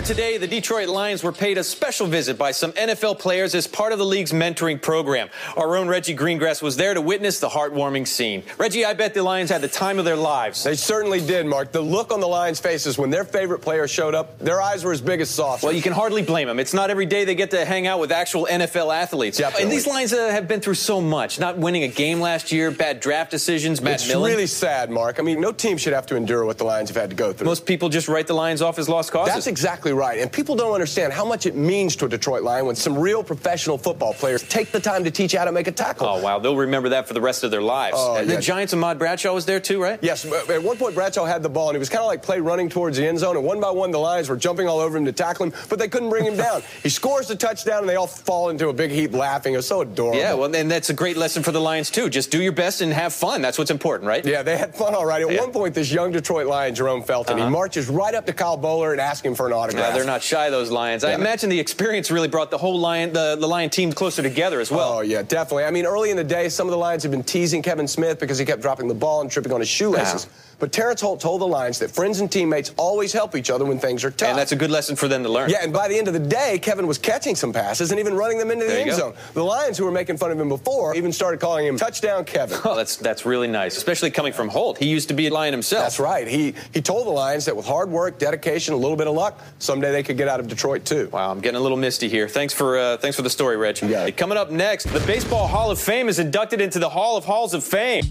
Earlier 0.03 0.15
today, 0.17 0.37
the 0.37 0.49
Detroit 0.49 0.89
Lions 0.89 1.23
were 1.23 1.31
paid 1.31 1.59
a 1.59 1.63
special 1.63 2.09
visit 2.09 2.37
by 2.37 2.51
some 2.51 2.73
NFL 2.73 3.21
players 3.21 3.55
as 3.55 3.69
part 3.69 3.93
of 3.93 4.01
the 4.01 4.05
league's 4.05 4.33
mentoring 4.33 4.83
program. 4.83 5.31
Our 5.57 5.77
own 5.77 5.87
Reggie 5.87 6.17
Greengrass 6.17 6.61
was 6.61 6.77
there 6.77 6.93
to 6.93 7.01
witness 7.01 7.39
the 7.39 7.49
heartwarming 7.49 8.09
scene. 8.09 8.43
Reggie, 8.59 8.85
I 8.85 8.95
bet 8.95 9.15
the 9.15 9.23
Lions 9.23 9.49
had 9.49 9.61
the 9.61 9.69
time 9.69 10.01
of 10.01 10.05
their 10.05 10.17
lives. 10.17 10.65
They 10.65 10.75
certainly 10.75 11.25
did, 11.25 11.47
Mark. 11.47 11.71
The 11.71 11.81
look 11.81 12.11
on 12.13 12.19
the 12.19 12.27
Lions' 12.27 12.59
faces 12.59 12.99
when 12.99 13.11
their 13.11 13.23
favorite 13.23 13.61
player 13.61 13.87
showed 13.87 14.13
up, 14.13 14.41
their 14.41 14.61
eyes 14.61 14.83
were 14.83 14.91
as 14.91 15.01
big 15.01 15.21
as 15.21 15.31
saucers. 15.31 15.63
Well, 15.63 15.73
you 15.73 15.83
can 15.83 15.93
hardly 15.93 16.23
blame 16.23 16.49
them. 16.49 16.59
It's 16.59 16.75
not 16.75 16.91
every 16.91 17.07
day 17.07 17.25
they 17.25 17.37
get 17.37 17.53
to 17.53 17.65
hang 17.65 17.87
out 17.87 18.01
with 18.01 18.11
actual 18.11 18.49
NFL 18.51 18.93
athletes. 18.93 19.39
Definitely. 19.39 19.63
And 19.63 19.73
these 19.73 19.87
Lions 19.87 20.13
uh, 20.13 20.31
have 20.31 20.49
been 20.49 20.61
through 20.61 20.75
so 20.75 21.01
much. 21.01 21.39
Not 21.39 21.59
winning 21.59 21.85
a 21.85 21.89
game 21.89 22.21
last 22.21 22.51
year, 22.51 22.73
bad 22.73 22.99
draft 22.99 23.31
decisions, 23.31 23.81
Matt 23.81 24.01
it's 24.01 24.09
Millen. 24.09 24.33
really 24.33 24.49
sad, 24.49 24.91
Mark. 24.91 25.21
I 25.21 25.23
mean, 25.23 25.41
no 25.41 25.53
team 25.53 25.77
should 25.77 25.93
have 25.93 26.07
to 26.07 26.17
endure 26.17 26.45
what 26.45 26.59
the 26.59 26.65
Lions 26.65 26.91
have 26.91 26.97
had 26.97 27.11
to 27.11 27.17
go 27.17 27.33
through. 27.33 27.45
Most 27.45 27.67
people 27.67 27.89
just 27.89 28.09
write 28.09 28.27
the 28.27 28.35
Lions 28.35 28.63
off 28.63 28.81
as 28.81 28.89
lost 28.89 29.13
causes. 29.13 29.33
That's 29.33 29.47
exactly 29.47 29.92
right. 29.95 30.19
And 30.21 30.31
people 30.31 30.55
don't 30.57 30.73
understand 30.73 31.13
how 31.13 31.25
much 31.25 31.47
it 31.47 31.55
means 31.55 31.97
to 31.97 32.07
a 32.07 32.09
Detroit 32.09 32.43
Lion 32.43 32.67
when 32.67 32.77
some 32.77 32.99
real 32.99 33.23
professional 33.23 33.79
football 33.79 34.15
players 34.15 34.43
take 34.43 34.73
the 34.73 34.81
time 34.81 35.05
to 35.05 35.11
teach 35.11 35.33
you 35.33 35.39
how 35.39 35.45
to 35.45 35.53
make 35.53 35.67
a 35.69 35.73
tackle. 35.73 36.07
Oh, 36.07 36.21
wow. 36.23 36.39
They'll 36.39 36.57
remember 36.57 36.91
that 36.91 37.09
for 37.09 37.15
the 37.15 37.21
rest 37.21 37.45
of 37.45 37.51
their 37.51 37.63
lives. 37.63 37.97
Oh, 37.99 38.17
And. 38.17 38.29
The 38.29 38.41
Giants 38.41 38.73
and 38.73 38.83
Ahmad 38.83 38.99
Bradshaw 38.99 39.33
was 39.35 39.47
there 39.47 39.61
too, 39.61 39.81
right? 39.83 39.99
Yes, 40.03 40.25
at 40.25 40.63
one 40.63 40.77
point 40.77 40.95
Bradshaw 40.95 41.25
had 41.25 41.43
the 41.43 41.49
ball 41.49 41.69
and 41.69 41.77
he 41.77 41.79
was 41.79 41.89
kind 41.89 42.01
of 42.01 42.07
like 42.07 42.23
play 42.23 42.41
running 42.41 42.69
towards 42.69 42.97
the 42.97 43.07
end 43.07 43.19
zone, 43.19 43.37
and 43.37 43.45
one 43.45 43.61
by 43.61 43.71
one 43.71 43.91
the 43.91 43.99
Lions 43.99 44.29
were 44.29 44.37
jumping 44.37 44.67
all 44.69 44.81
over 44.81 44.97
him 44.97 45.05
to 45.05 45.13
tackle 45.13 45.47
him, 45.47 45.53
but 45.69 45.79
they 45.79 45.89
couldn't 45.89 46.11
bring 46.11 46.25
him 46.25 46.37
down. 46.37 46.63
He 46.83 46.89
scores 46.89 47.29
the 47.29 47.37
touchdown 47.37 47.81
and 47.81 47.89
they 47.89 47.97
all 47.97 48.07
fall 48.09 48.49
into 48.49 48.69
a 48.69 48.73
big 48.73 48.91
heap 48.91 49.13
laughing. 49.13 49.55
It 49.55 49.59
was 49.59 49.67
so 49.69 49.83
adorable. 49.83 50.19
Yeah, 50.19 50.35
well, 50.35 50.55
and 50.55 50.71
that's 50.71 50.91
a 50.91 50.95
great 50.95 51.17
lesson 51.17 51.43
for 51.43 51.53
the 51.53 51.61
Lions 51.61 51.91
too. 51.91 52.09
Just 52.11 52.31
do 52.31 52.43
your 52.43 52.53
best 52.53 52.81
and 52.81 52.93
have 52.93 53.13
fun. 53.13 53.41
That's 53.43 53.57
what's 53.59 53.71
important, 53.71 54.09
right? 54.09 54.25
Yeah, 54.25 54.43
they 54.43 54.57
had 54.57 54.75
fun 54.75 54.95
all 54.95 55.05
right. 55.07 55.23
At 55.23 55.31
Yeah. 55.31 55.41
one 55.41 55.53
point, 55.53 55.75
this 55.75 55.93
young 55.93 56.11
Detroit 56.13 56.47
Lion, 56.47 56.75
Jerome 56.75 57.03
Felton, 57.03 57.37
he 57.37 57.43
Uh-huh. 57.43 57.51
marches 57.51 57.89
right 57.89 58.15
up 58.15 58.27
to 58.27 58.33
Kyle 58.33 58.59
Boller 58.59 58.93
and 58.93 59.01
asks 59.01 59.25
him 59.25 59.35
for 59.35 59.47
an 59.47 59.53
autograph. 59.53 59.82
Yeah, 59.83 59.95
they're 59.95 60.05
not 60.05 60.23
shy, 60.23 60.51
those 60.51 60.71
Lions. 60.71 61.05
I 61.05 61.15
imagine 61.15 61.51
the 61.51 61.61
experience 61.61 62.11
really 62.11 62.29
brought 62.29 62.51
the 62.51 62.59
whole 62.59 62.79
Lion, 62.79 63.13
the, 63.13 63.37
the 63.39 63.47
Lion 63.47 63.71
team 63.71 63.93
closer 63.93 64.23
together 64.23 64.61
as 64.61 64.71
well. 64.71 64.95
Oh, 64.95 65.01
yeah, 65.01 65.23
definitely. 65.23 65.65
I 65.65 65.71
mean, 65.71 65.87
early 65.87 66.11
in 66.11 66.17
the 66.17 66.25
day, 66.25 66.49
some 66.49 66.67
of 66.67 66.71
the 66.71 66.79
Lions 66.79 67.03
had 67.03 67.13
been 67.13 67.23
teasing 67.23 67.63
Kevin 67.63 67.89
Smith 67.89 68.19
because 68.19 68.39
he 68.39 68.45
kept 68.45 68.63
dropping 68.63 68.89
the 68.89 68.95
ball 68.95 69.21
and 69.21 69.31
tripping 69.31 69.53
on 69.53 69.61
his 69.61 69.69
shoelaces. 69.69 70.27
But 70.63 70.71
Terrence 70.71 71.01
Holt 71.01 71.19
told 71.19 71.41
the 71.41 71.47
Lions 71.49 71.81
that 71.81 71.91
friends 71.91 72.21
and 72.21 72.31
teammates 72.31 72.73
always 72.77 73.13
help 73.13 73.35
each 73.35 73.51
other 73.51 73.65
when 73.65 73.81
things 73.81 74.05
are 74.05 74.13
tough. 74.13 74.29
And 74.29 74.39
that's 74.39 74.53
a 74.53 74.57
good 74.57 74.71
lesson 74.71 74.95
for 74.95 75.09
them 75.09 75.25
to 75.25 75.29
learn. 75.29 75.51
Yeah, 75.51 75.57
and 75.61 75.73
by 75.73 75.89
the 75.89 75.99
end 75.99 76.07
of 76.07 76.15
the 76.15 76.21
day, 76.21 76.61
Kevin 76.63 76.87
was 76.87 76.99
catching 76.99 77.35
some 77.35 77.53
passes 77.53 77.91
and 77.91 77.99
even 77.99 78.15
running 78.15 78.39
them 78.39 78.53
into 78.53 78.67
the 78.67 78.79
end 78.79 78.91
go. 78.91 78.97
zone. 78.97 79.15
The 79.35 79.43
Lions, 79.43 79.77
who 79.77 79.85
were 79.85 79.91
making 79.91 80.19
fun 80.19 80.31
of 80.31 80.39
him 80.39 80.49
before, 80.49 80.95
even 80.95 81.13
started 81.13 81.41
calling 81.41 81.67
him 81.67 81.77
Touchdown 81.77 82.25
Kevin. 82.25 82.61
Oh, 82.65 82.77
that's 82.77 82.97
that's 82.97 83.27
really 83.27 83.49
nice, 83.49 83.77
especially 83.77 84.13
coming 84.13 84.33
from 84.33 84.49
Holt. 84.49 84.79
He 84.79 84.87
used 84.87 85.09
to 85.09 85.15
be 85.15 85.27
a 85.27 85.35
Lion 85.35 85.53
himself. 85.53 85.83
That's 85.83 85.99
right. 85.99 86.29
He 86.29 86.55
he 86.73 86.81
told 86.81 87.09
the 87.09 87.11
Lions 87.11 87.47
that 87.47 87.57
with 87.57 87.67
hard 87.67 87.91
work, 87.91 88.21
dedication, 88.21 88.73
a 88.73 88.77
little 88.77 88.97
bit 88.97 89.09
of 89.09 89.15
luck, 89.15 89.41
someday 89.59 89.91
they 89.91 90.05
could 90.05 90.17
get 90.17 90.29
out 90.29 90.39
of 90.39 90.47
Detroit 90.47 90.85
too. 90.85 91.09
Wow, 91.13 91.33
I'm 91.33 91.41
getting 91.41 91.57
a 91.59 91.61
little 91.61 91.77
misty 91.77 92.09
here. 92.09 92.29
Thanks 92.29 92.55
for 92.55 92.79
uh, 92.79 92.99
thanks 92.99 93.17
for 93.17 93.23
the 93.23 93.31
story, 93.31 93.57
Reg. 93.57 93.79
Hey, 93.79 94.13
coming 94.13 94.39
up 94.39 94.53
next, 94.53 94.85
the 94.93 95.01
Baseball 95.01 95.49
Hall 95.49 95.73
of 95.73 95.81
Fame 95.81 96.09
is 96.09 96.21
inducted 96.21 96.61
into 96.61 96.79
the 96.79 96.89
Hall 96.89 97.17
of 97.17 97.25
Halls 97.25 97.53
of 97.53 97.65
Fame. 97.65 98.05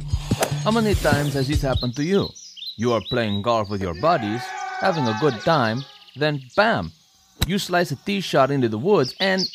How 0.66 0.72
many 0.72 0.96
times 0.96 1.34
has 1.36 1.48
this 1.48 1.62
happened 1.62 1.96
to 1.96 2.04
you? 2.04 2.30
You 2.82 2.94
are 2.94 3.02
playing 3.12 3.44
golf 3.44 3.70
with 3.70 3.80
your 3.80 3.94
buddies, 3.94 4.42
having 4.80 5.08
a 5.08 5.16
good 5.22 5.40
time, 5.42 5.86
then 6.16 6.42
bam, 6.56 6.92
you 7.46 7.60
slice 7.60 7.92
a 7.92 7.96
tee 7.96 8.22
shot 8.22 8.50
into 8.50 8.70
the 8.70 8.80
woods 8.80 9.14
and 9.20 9.48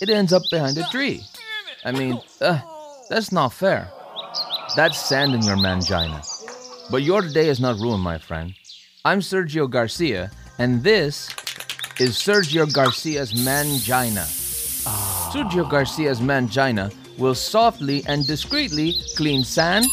it 0.00 0.08
ends 0.08 0.32
up 0.32 0.42
behind 0.48 0.78
a 0.78 0.84
tree. 0.84 1.22
I 1.84 1.90
mean, 1.90 2.20
uh, 2.40 2.60
that's 3.10 3.32
not 3.32 3.52
fair. 3.52 3.90
That's 4.76 4.96
sand 4.96 5.34
in 5.34 5.42
your 5.42 5.56
mangina. 5.56 6.22
But 6.88 7.02
your 7.02 7.22
day 7.22 7.48
is 7.48 7.58
not 7.58 7.80
ruined, 7.80 8.04
my 8.04 8.18
friend. 8.18 8.54
I'm 9.04 9.18
Sergio 9.18 9.68
Garcia, 9.68 10.30
and 10.58 10.84
this 10.84 11.30
is 11.98 12.10
Sergio 12.10 12.72
Garcia's 12.72 13.32
mangina. 13.32 14.24
Sergio 15.32 15.68
Garcia's 15.68 16.20
mangina 16.20 16.94
will 17.18 17.34
softly 17.34 18.04
and 18.06 18.24
discreetly 18.24 18.94
clean 19.16 19.42
sand, 19.42 19.84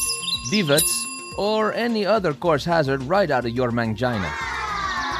divots, 0.51 1.08
or 1.39 1.73
any 1.73 2.05
other 2.05 2.33
course 2.33 2.65
hazard 2.65 3.01
right 3.03 3.31
out 3.31 3.45
of 3.45 3.55
your 3.55 3.71
mangina. 3.71 4.29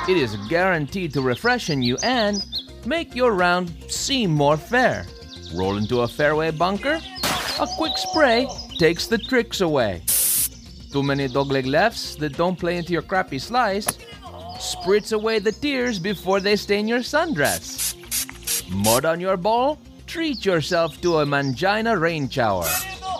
It 0.10 0.18
is 0.18 0.36
guaranteed 0.50 1.14
to 1.14 1.22
refreshen 1.22 1.82
you 1.82 1.98
and 2.04 2.46
make 2.86 3.16
your 3.16 3.32
round 3.32 3.72
seem 3.88 4.32
more 4.32 4.58
fair. 4.58 5.06
Roll 5.56 5.78
into 5.78 6.02
a 6.02 6.08
fairway 6.10 6.52
bunker? 6.52 7.00
A 7.62 7.68
quick 7.78 7.98
spray 7.98 8.50
takes 8.78 9.08
the 9.08 9.18
tricks 9.18 9.62
away. 9.62 10.02
Too 10.92 11.04
many 11.04 11.30
dogleg 11.30 11.66
lefts 11.66 12.16
that 12.16 12.36
don't 12.36 12.60
play 12.60 12.76
into 12.76 12.92
your 12.92 13.02
crappy 13.02 13.40
slice? 13.40 13.88
Spritz 14.58 15.14
away 15.14 15.40
the 15.40 15.54
tears 15.54 16.00
before 16.00 16.42
they 16.42 16.58
stain 16.58 16.86
your 16.86 17.00
sundress. 17.00 17.96
Mud 18.70 19.06
on 19.06 19.22
your 19.22 19.38
ball? 19.38 19.80
Treat 20.06 20.46
yourself 20.46 21.00
to 21.00 21.20
a 21.20 21.26
mangina 21.26 21.98
rain 21.98 22.28
shower. 22.28 22.68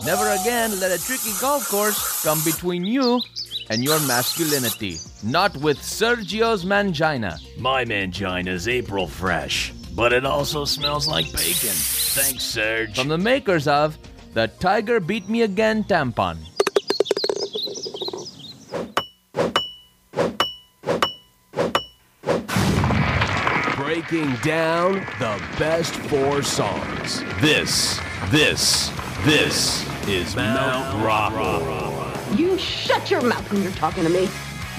Never 0.06 0.30
again 0.30 0.80
let 0.80 0.92
a 0.92 1.04
tricky 1.04 1.32
golf 1.42 1.68
course 1.68 2.24
come 2.24 2.40
between 2.46 2.86
you 2.86 3.22
and 3.70 3.84
your 3.84 4.00
masculinity. 4.08 4.98
Not 5.24 5.56
with 5.58 5.78
Sergio's 5.78 6.66
mangina. 6.66 7.38
My 7.58 7.84
mangina's 7.84 8.68
April 8.68 9.08
fresh, 9.08 9.74
but 9.96 10.14
it 10.14 10.26
also 10.26 10.66
smells 10.66 11.08
like 11.08 11.26
bacon. 11.34 11.76
Thanks, 12.16 12.44
Serge. 12.44 12.98
From 12.98 13.10
the 13.10 13.18
makers 13.18 13.68
of 13.68 13.98
the 14.34 14.48
Tiger 14.60 15.00
Beat 15.00 15.28
Me 15.28 15.44
Again 15.44 15.84
tampon. 15.84 16.38
breaking 23.76 24.36
down 24.44 24.94
the 25.20 25.42
best 25.58 25.94
four 25.94 26.42
songs. 26.42 27.24
This, 27.42 28.00
this, 28.30 28.90
this 29.26 29.86
is 30.08 30.34
Mount 30.36 30.96
Rockmore. 31.04 32.38
You 32.40 32.58
shut 32.58 33.12
your 33.12 33.22
mouth 33.22 33.52
when 33.52 33.62
you're 33.62 33.72
talking 33.74 34.04
to 34.04 34.10
me. 34.10 34.30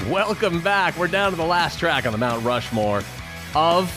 Welcome 0.09 0.63
back. 0.63 0.97
We're 0.97 1.09
down 1.09 1.33
to 1.33 1.37
the 1.37 1.45
last 1.45 1.79
track 1.79 2.07
on 2.07 2.13
the 2.13 2.19
Mount 2.19 2.43
Rushmore 2.43 3.03
of 3.55 3.93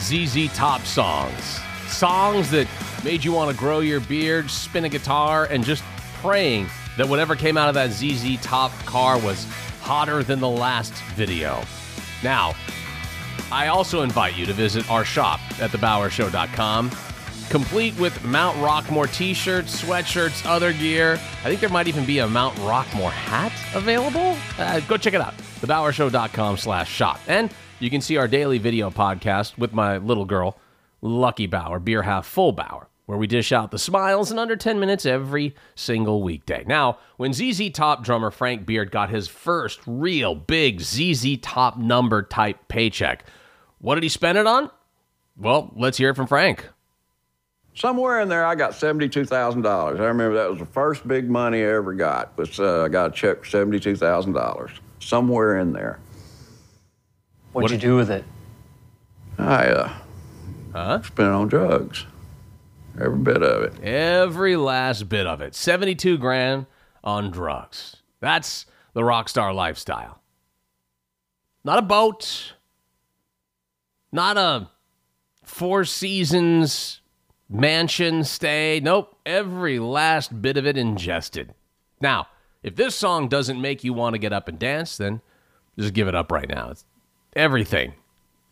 ZZ 0.00 0.52
Top 0.54 0.82
songs. 0.82 1.60
Songs 1.88 2.50
that 2.50 2.68
made 3.04 3.24
you 3.24 3.32
want 3.32 3.50
to 3.50 3.56
grow 3.56 3.80
your 3.80 4.00
beard, 4.00 4.50
spin 4.50 4.84
a 4.84 4.88
guitar, 4.90 5.46
and 5.46 5.64
just 5.64 5.82
praying 6.20 6.66
that 6.98 7.08
whatever 7.08 7.34
came 7.34 7.56
out 7.56 7.68
of 7.68 7.74
that 7.74 7.90
ZZ 7.90 8.38
Top 8.42 8.72
car 8.84 9.18
was 9.18 9.46
hotter 9.80 10.22
than 10.22 10.40
the 10.40 10.48
last 10.48 10.92
video. 11.14 11.62
Now, 12.22 12.54
I 13.50 13.68
also 13.68 14.02
invite 14.02 14.36
you 14.36 14.44
to 14.44 14.52
visit 14.52 14.90
our 14.90 15.04
shop 15.04 15.40
at 15.60 15.70
thebowershow.com, 15.70 16.90
complete 17.50 17.98
with 17.98 18.22
Mount 18.24 18.56
Rockmore 18.58 19.12
t 19.12 19.34
shirts, 19.34 19.82
sweatshirts, 19.82 20.46
other 20.46 20.72
gear. 20.72 21.14
I 21.44 21.48
think 21.48 21.60
there 21.60 21.70
might 21.70 21.88
even 21.88 22.04
be 22.04 22.18
a 22.18 22.26
Mount 22.26 22.54
Rockmore 22.56 23.10
hat 23.10 23.52
available. 23.74 24.36
Uh, 24.58 24.80
go 24.80 24.96
check 24.96 25.14
it 25.14 25.20
out, 25.20 25.36
thebowershow.com 25.60 26.56
slash 26.56 26.90
shop. 26.90 27.20
And 27.26 27.50
you 27.78 27.90
can 27.90 28.00
see 28.00 28.16
our 28.16 28.28
daily 28.28 28.58
video 28.58 28.90
podcast 28.90 29.58
with 29.58 29.72
my 29.72 29.98
little 29.98 30.24
girl, 30.24 30.58
Lucky 31.00 31.46
Bower, 31.46 31.78
Beer 31.78 32.02
Half 32.02 32.26
Full 32.26 32.52
Bower, 32.52 32.88
where 33.06 33.18
we 33.18 33.26
dish 33.26 33.52
out 33.52 33.70
the 33.70 33.78
smiles 33.78 34.30
in 34.30 34.38
under 34.38 34.56
10 34.56 34.80
minutes 34.80 35.06
every 35.06 35.54
single 35.74 36.22
weekday. 36.22 36.64
Now, 36.66 36.98
when 37.16 37.32
ZZ 37.32 37.70
Top 37.70 38.02
drummer 38.02 38.30
Frank 38.30 38.66
Beard 38.66 38.90
got 38.90 39.10
his 39.10 39.28
first 39.28 39.80
real 39.86 40.34
big 40.34 40.80
ZZ 40.80 41.38
Top 41.42 41.76
number 41.78 42.22
type 42.22 42.68
paycheck, 42.68 43.24
what 43.78 43.94
did 43.96 44.02
he 44.02 44.08
spend 44.08 44.38
it 44.38 44.46
on? 44.46 44.70
Well, 45.36 45.72
let's 45.76 45.98
hear 45.98 46.10
it 46.10 46.16
from 46.16 46.26
Frank. 46.26 46.66
Somewhere 47.76 48.20
in 48.20 48.30
there, 48.30 48.46
I 48.46 48.54
got 48.54 48.74
seventy-two 48.74 49.26
thousand 49.26 49.60
dollars. 49.60 50.00
I 50.00 50.04
remember 50.04 50.34
that 50.36 50.48
was 50.48 50.58
the 50.58 50.66
first 50.66 51.06
big 51.06 51.28
money 51.28 51.58
I 51.62 51.74
ever 51.74 51.92
got. 51.92 52.36
Was 52.38 52.58
uh, 52.58 52.84
I 52.84 52.88
got 52.88 53.10
a 53.10 53.12
check 53.12 53.40
for 53.40 53.44
seventy-two 53.44 53.96
thousand 53.96 54.32
dollars. 54.32 54.70
Somewhere 54.98 55.58
in 55.58 55.74
there. 55.74 56.00
What'd 57.52 57.70
you 57.70 57.78
do 57.78 57.96
with 57.96 58.10
it? 58.10 58.24
I 59.38 59.66
uh, 59.66 59.92
huh? 60.72 61.02
spent 61.02 61.28
it 61.28 61.32
on 61.32 61.48
drugs. 61.48 62.06
Every 62.98 63.18
bit 63.18 63.42
of 63.42 63.62
it. 63.64 63.82
Every 63.82 64.56
last 64.56 65.10
bit 65.10 65.26
of 65.26 65.42
it. 65.42 65.54
72 65.54 66.16
grand 66.16 66.64
on 67.04 67.30
drugs. 67.30 67.96
That's 68.20 68.64
the 68.94 69.04
rock 69.04 69.28
star 69.28 69.52
lifestyle. 69.52 70.22
Not 71.62 71.78
a 71.78 71.82
boat. 71.82 72.54
Not 74.12 74.38
a 74.38 74.70
four 75.44 75.84
seasons 75.84 77.02
mansion 77.48 78.24
stay. 78.24 78.80
Nope. 78.82 79.16
Every 79.24 79.78
last 79.78 80.40
bit 80.40 80.56
of 80.56 80.66
it 80.66 80.76
ingested. 80.76 81.54
Now, 82.00 82.28
if 82.62 82.76
this 82.76 82.94
song 82.94 83.28
doesn't 83.28 83.60
make 83.60 83.84
you 83.84 83.92
want 83.92 84.14
to 84.14 84.18
get 84.18 84.32
up 84.32 84.48
and 84.48 84.58
dance, 84.58 84.96
then 84.96 85.20
just 85.78 85.94
give 85.94 86.08
it 86.08 86.14
up 86.14 86.32
right 86.32 86.48
now. 86.48 86.70
It's 86.70 86.84
everything 87.34 87.94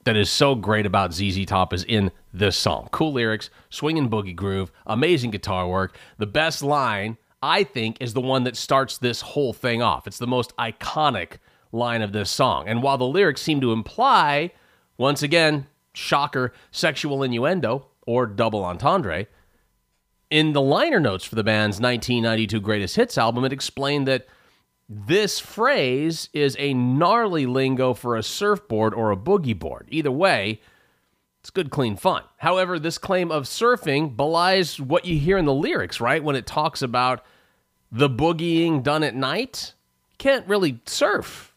that 0.05 0.16
is 0.16 0.30
so 0.30 0.55
great 0.55 0.86
about 0.86 1.12
ZZ 1.12 1.47
Top 1.47 1.72
is 1.72 1.84
in 1.84 2.12
this 2.32 2.57
song. 2.57 2.88
Cool 2.92 3.12
lyrics, 3.12 3.51
swinging 3.70 4.09
boogie 4.09 4.36
groove, 4.36 4.70
amazing 4.86 5.30
guitar 5.30 5.66
work. 5.66 5.97
The 6.18 6.26
best 6.26 6.62
line, 6.62 7.16
I 7.42 7.64
think, 7.64 7.97
is 8.01 8.14
the 8.14 8.20
one 8.20 8.45
that 8.45 8.57
starts 8.57 8.99
this 8.99 9.20
whole 9.20 9.53
thing 9.53 9.82
off. 9.82 10.07
It's 10.07 10.18
the 10.18 10.26
most 10.26 10.55
iconic 10.57 11.38
line 11.72 12.03
of 12.03 12.12
this 12.12 12.30
song. 12.30 12.68
And 12.68 12.82
while 12.82 12.99
the 12.99 13.07
lyrics 13.07 13.42
seem 13.42 13.61
to 13.62 13.72
imply, 13.72 14.53
once 14.99 15.22
again, 15.22 15.66
shocker, 15.92 16.53
sexual 16.70 17.22
innuendo 17.22 17.86
or 18.07 18.26
double 18.26 18.64
entendre, 18.64 19.26
in 20.30 20.52
the 20.52 20.61
liner 20.61 21.00
notes 21.00 21.24
for 21.24 21.34
the 21.34 21.44
band's 21.44 21.80
1992 21.80 22.61
Greatest 22.61 22.96
Hits 22.96 23.18
album, 23.18 23.44
it 23.44 23.52
explained 23.52 24.09
that 24.09 24.26
this 24.88 25.38
phrase 25.40 26.28
is 26.32 26.57
a 26.59 26.74
gnarly 26.74 27.46
lingo 27.46 27.94
for 27.94 28.16
a 28.16 28.22
surfboard 28.22 28.92
or 28.94 29.11
a 29.11 29.16
boogie 29.16 29.59
board. 29.59 29.86
Either 29.90 30.11
way, 30.11 30.61
it's 31.40 31.50
good, 31.50 31.70
clean 31.70 31.96
fun. 31.96 32.22
However, 32.38 32.78
this 32.78 32.98
claim 32.98 33.30
of 33.30 33.44
surfing 33.44 34.16
belies 34.16 34.80
what 34.80 35.05
you 35.05 35.18
hear 35.18 35.38
in 35.38 35.44
the 35.44 35.55
lyrics, 35.55 36.00
right? 36.00 36.22
When 36.22 36.36
it 36.36 36.46
talks 36.46 36.82
about 36.82 37.24
the 37.92 38.09
boogieing 38.09 38.82
done 38.82 39.02
at 39.02 39.14
night, 39.14 39.74
can't 40.18 40.46
really 40.46 40.80
surf 40.86 41.55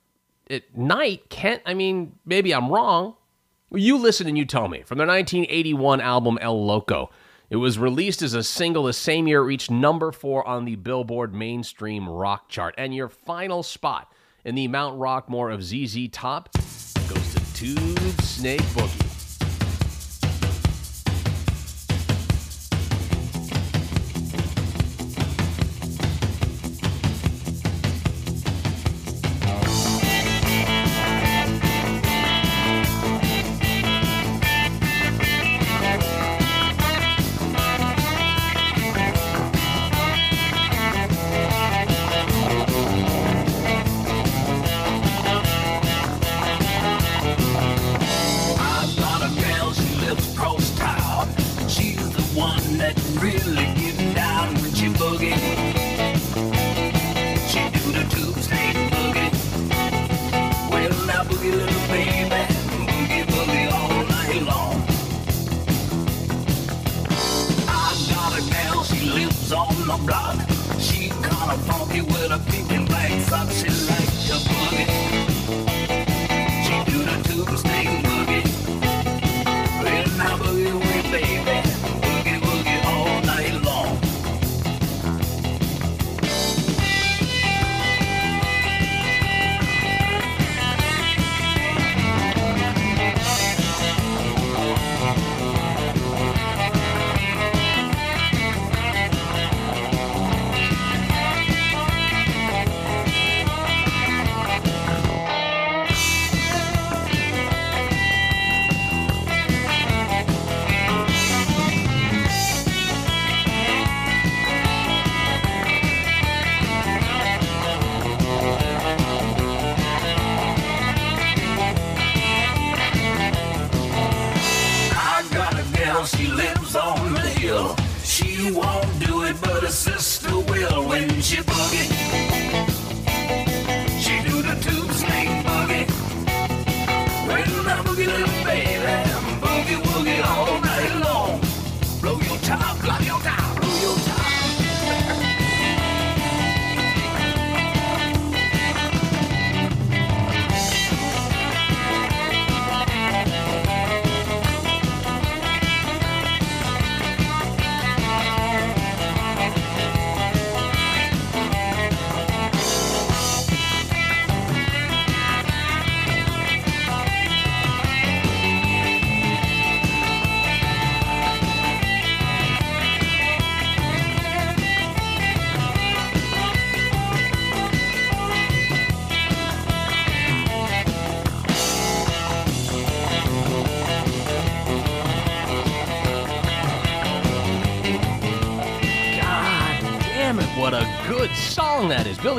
at 0.50 0.78
night. 0.78 1.30
Can't, 1.30 1.62
I 1.66 1.74
mean, 1.74 2.14
maybe 2.26 2.54
I'm 2.54 2.70
wrong. 2.70 3.16
You 3.72 3.98
listen 3.98 4.28
and 4.28 4.38
you 4.38 4.46
tell 4.46 4.70
me. 4.70 4.84
From 4.84 4.98
their 4.98 5.08
1981 5.08 6.00
album 6.00 6.38
El 6.42 6.66
Loco, 6.66 7.10
it 7.50 7.58
was 7.58 7.78
released 7.78 8.22
as 8.22 8.34
a 8.34 8.44
single 8.44 8.84
the 8.84 8.94
same 8.94 9.28
year 9.28 9.42
it 9.42 9.46
reached 9.46 9.70
number 9.70 10.14
four 10.14 10.48
on 10.48 10.64
the 10.64 10.76
Billboard 10.76 11.34
mainstream 11.34 12.08
rock 12.08 12.48
chart. 12.48 12.76
And 12.78 12.96
your 12.96 13.10
final 13.10 13.64
spot 13.64 14.12
in 14.46 14.56
the 14.56 14.70
Mount 14.70 14.98
Rockmore 14.98 15.54
of 15.54 15.64
ZZ 15.64 16.08
Top 16.12 16.50
goes 17.10 17.34
to 17.34 17.54
Tube 17.54 18.22
Snake 18.22 18.62
Boogie. 18.62 19.17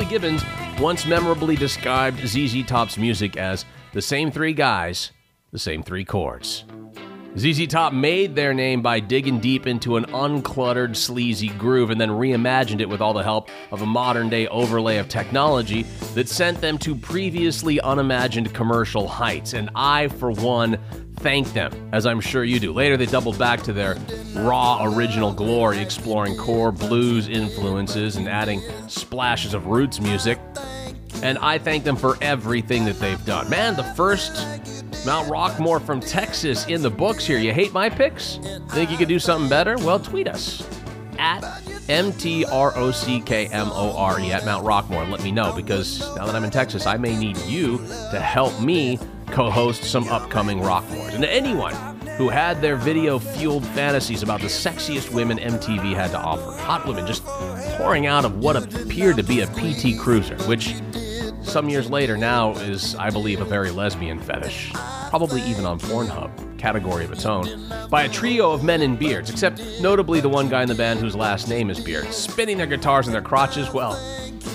Gibbons 0.09 0.43
once 0.79 1.05
memorably 1.05 1.55
described 1.55 2.27
ZZ 2.27 2.65
Top's 2.65 2.97
music 2.97 3.37
as 3.37 3.63
the 3.93 4.01
same 4.01 4.31
three 4.31 4.53
guys, 4.53 5.11
the 5.51 5.59
same 5.59 5.83
three 5.83 6.03
chords. 6.03 6.65
ZZ 7.37 7.67
Top 7.67 7.93
made 7.93 8.35
their 8.35 8.55
name 8.55 8.81
by 8.81 8.99
digging 8.99 9.39
deep 9.39 9.67
into 9.67 9.97
an 9.97 10.05
uncluttered, 10.05 10.95
sleazy 10.95 11.49
groove 11.49 11.91
and 11.91 12.01
then 12.01 12.09
reimagined 12.09 12.81
it 12.81 12.89
with 12.89 13.01
all 13.01 13.13
the 13.13 13.23
help 13.23 13.49
of 13.71 13.83
a 13.83 13.85
modern 13.85 14.29
day 14.29 14.47
overlay 14.47 14.97
of 14.97 15.07
technology 15.07 15.83
that 16.15 16.27
sent 16.27 16.59
them 16.59 16.77
to 16.79 16.95
previously 16.95 17.79
unimagined 17.81 18.53
commercial 18.53 19.07
heights. 19.07 19.53
And 19.53 19.69
I, 19.75 20.07
for 20.07 20.31
one, 20.31 20.79
thank 21.17 21.53
them, 21.53 21.71
as 21.93 22.07
I'm 22.07 22.19
sure 22.19 22.43
you 22.43 22.59
do. 22.59 22.73
Later, 22.73 22.97
they 22.97 23.05
doubled 23.05 23.37
back 23.37 23.61
to 23.63 23.73
their 23.73 23.95
raw 24.33 24.83
original 24.83 25.31
glory, 25.31 25.77
exploring 25.77 26.35
core 26.35 26.71
blues 26.71 27.27
influences 27.27 28.15
and 28.15 28.27
adding 28.27 28.59
splashes 28.87 29.53
of 29.53 29.67
roots 29.67 30.01
music. 30.01 30.39
And 31.21 31.37
I 31.37 31.59
thank 31.59 31.83
them 31.83 31.95
for 31.95 32.17
everything 32.21 32.85
that 32.85 32.99
they've 32.99 33.23
done. 33.25 33.49
Man, 33.49 33.75
the 33.75 33.83
first 33.83 34.35
Mount 35.05 35.29
Rockmore 35.29 35.81
from 35.81 35.99
Texas 35.99 36.65
in 36.67 36.81
the 36.81 36.89
books 36.89 37.25
here. 37.25 37.39
You 37.39 37.53
hate 37.53 37.71
my 37.73 37.89
picks? 37.89 38.39
Think 38.69 38.91
you 38.91 38.97
could 38.97 39.07
do 39.07 39.19
something 39.19 39.49
better? 39.49 39.77
Well, 39.77 39.99
tweet 39.99 40.27
us 40.27 40.67
at 41.17 41.43
M-T-R-O-C-K-M-O-R-E 41.89 42.41
at 44.31 44.45
Mount 44.45 44.65
Rockmore 44.65 45.03
and 45.03 45.11
let 45.11 45.23
me 45.23 45.31
know 45.31 45.53
because 45.55 45.99
now 46.15 46.25
that 46.25 46.35
I'm 46.35 46.43
in 46.43 46.51
Texas, 46.51 46.85
I 46.85 46.97
may 46.97 47.17
need 47.17 47.37
you 47.39 47.77
to 48.11 48.19
help 48.19 48.59
me 48.61 48.99
co-host 49.27 49.83
some 49.85 50.07
upcoming 50.09 50.59
Rockmores. 50.59 51.13
And 51.13 51.23
to 51.23 51.31
anyone 51.31 51.73
who 52.17 52.27
had 52.29 52.61
their 52.61 52.75
video-fueled 52.75 53.65
fantasies 53.67 54.21
about 54.23 54.41
the 54.41 54.47
sexiest 54.47 55.13
women 55.13 55.37
MTV 55.37 55.95
had 55.95 56.11
to 56.11 56.19
offer, 56.19 56.51
hot 56.61 56.85
women 56.85 57.07
just 57.07 57.23
pouring 57.77 58.07
out 58.07 58.25
of 58.25 58.39
what 58.39 58.55
appeared 58.57 59.15
to 59.17 59.23
be 59.23 59.39
a 59.41 59.47
PT 59.47 59.97
Cruiser, 59.97 60.35
which 60.43 60.75
some 61.41 61.69
years 61.69 61.89
later 61.89 62.17
now 62.17 62.51
is, 62.53 62.95
I 62.95 63.09
believe, 63.09 63.41
a 63.41 63.45
very 63.45 63.71
lesbian 63.71 64.19
fetish, 64.19 64.71
probably 65.09 65.41
even 65.43 65.65
on 65.65 65.79
Pornhub, 65.79 66.57
category 66.57 67.05
of 67.05 67.11
its 67.11 67.25
own, 67.25 67.47
by 67.89 68.03
a 68.03 68.09
trio 68.09 68.51
of 68.51 68.63
men 68.63 68.81
in 68.81 68.95
beards, 68.95 69.29
except 69.29 69.61
notably 69.81 70.19
the 70.19 70.29
one 70.29 70.49
guy 70.49 70.61
in 70.61 70.67
the 70.67 70.75
band 70.75 70.99
whose 70.99 71.15
last 71.15 71.47
name 71.47 71.69
is 71.69 71.79
Beard, 71.79 72.11
spinning 72.13 72.57
their 72.57 72.67
guitars 72.67 73.07
in 73.07 73.13
their 73.13 73.21
crotches. 73.21 73.71
Well, 73.73 73.97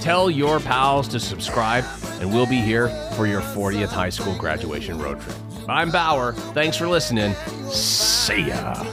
tell 0.01 0.31
your 0.31 0.61
pals 0.61 1.09
to 1.09 1.21
subscribe, 1.21 1.85
and 2.21 2.33
we'll 2.33 2.47
be 2.47 2.61
here 2.61 2.89
for 3.17 3.27
your 3.27 3.41
40th 3.41 3.89
high 3.89 4.11
school 4.11 4.37
graduation 4.37 4.99
road 4.99 5.21
trip. 5.21 5.37
I'm 5.69 5.91
Bower. 5.91 6.33
Thanks 6.53 6.77
for 6.77 6.87
listening. 6.87 7.35
See 7.71 8.49
ya. 8.49 8.85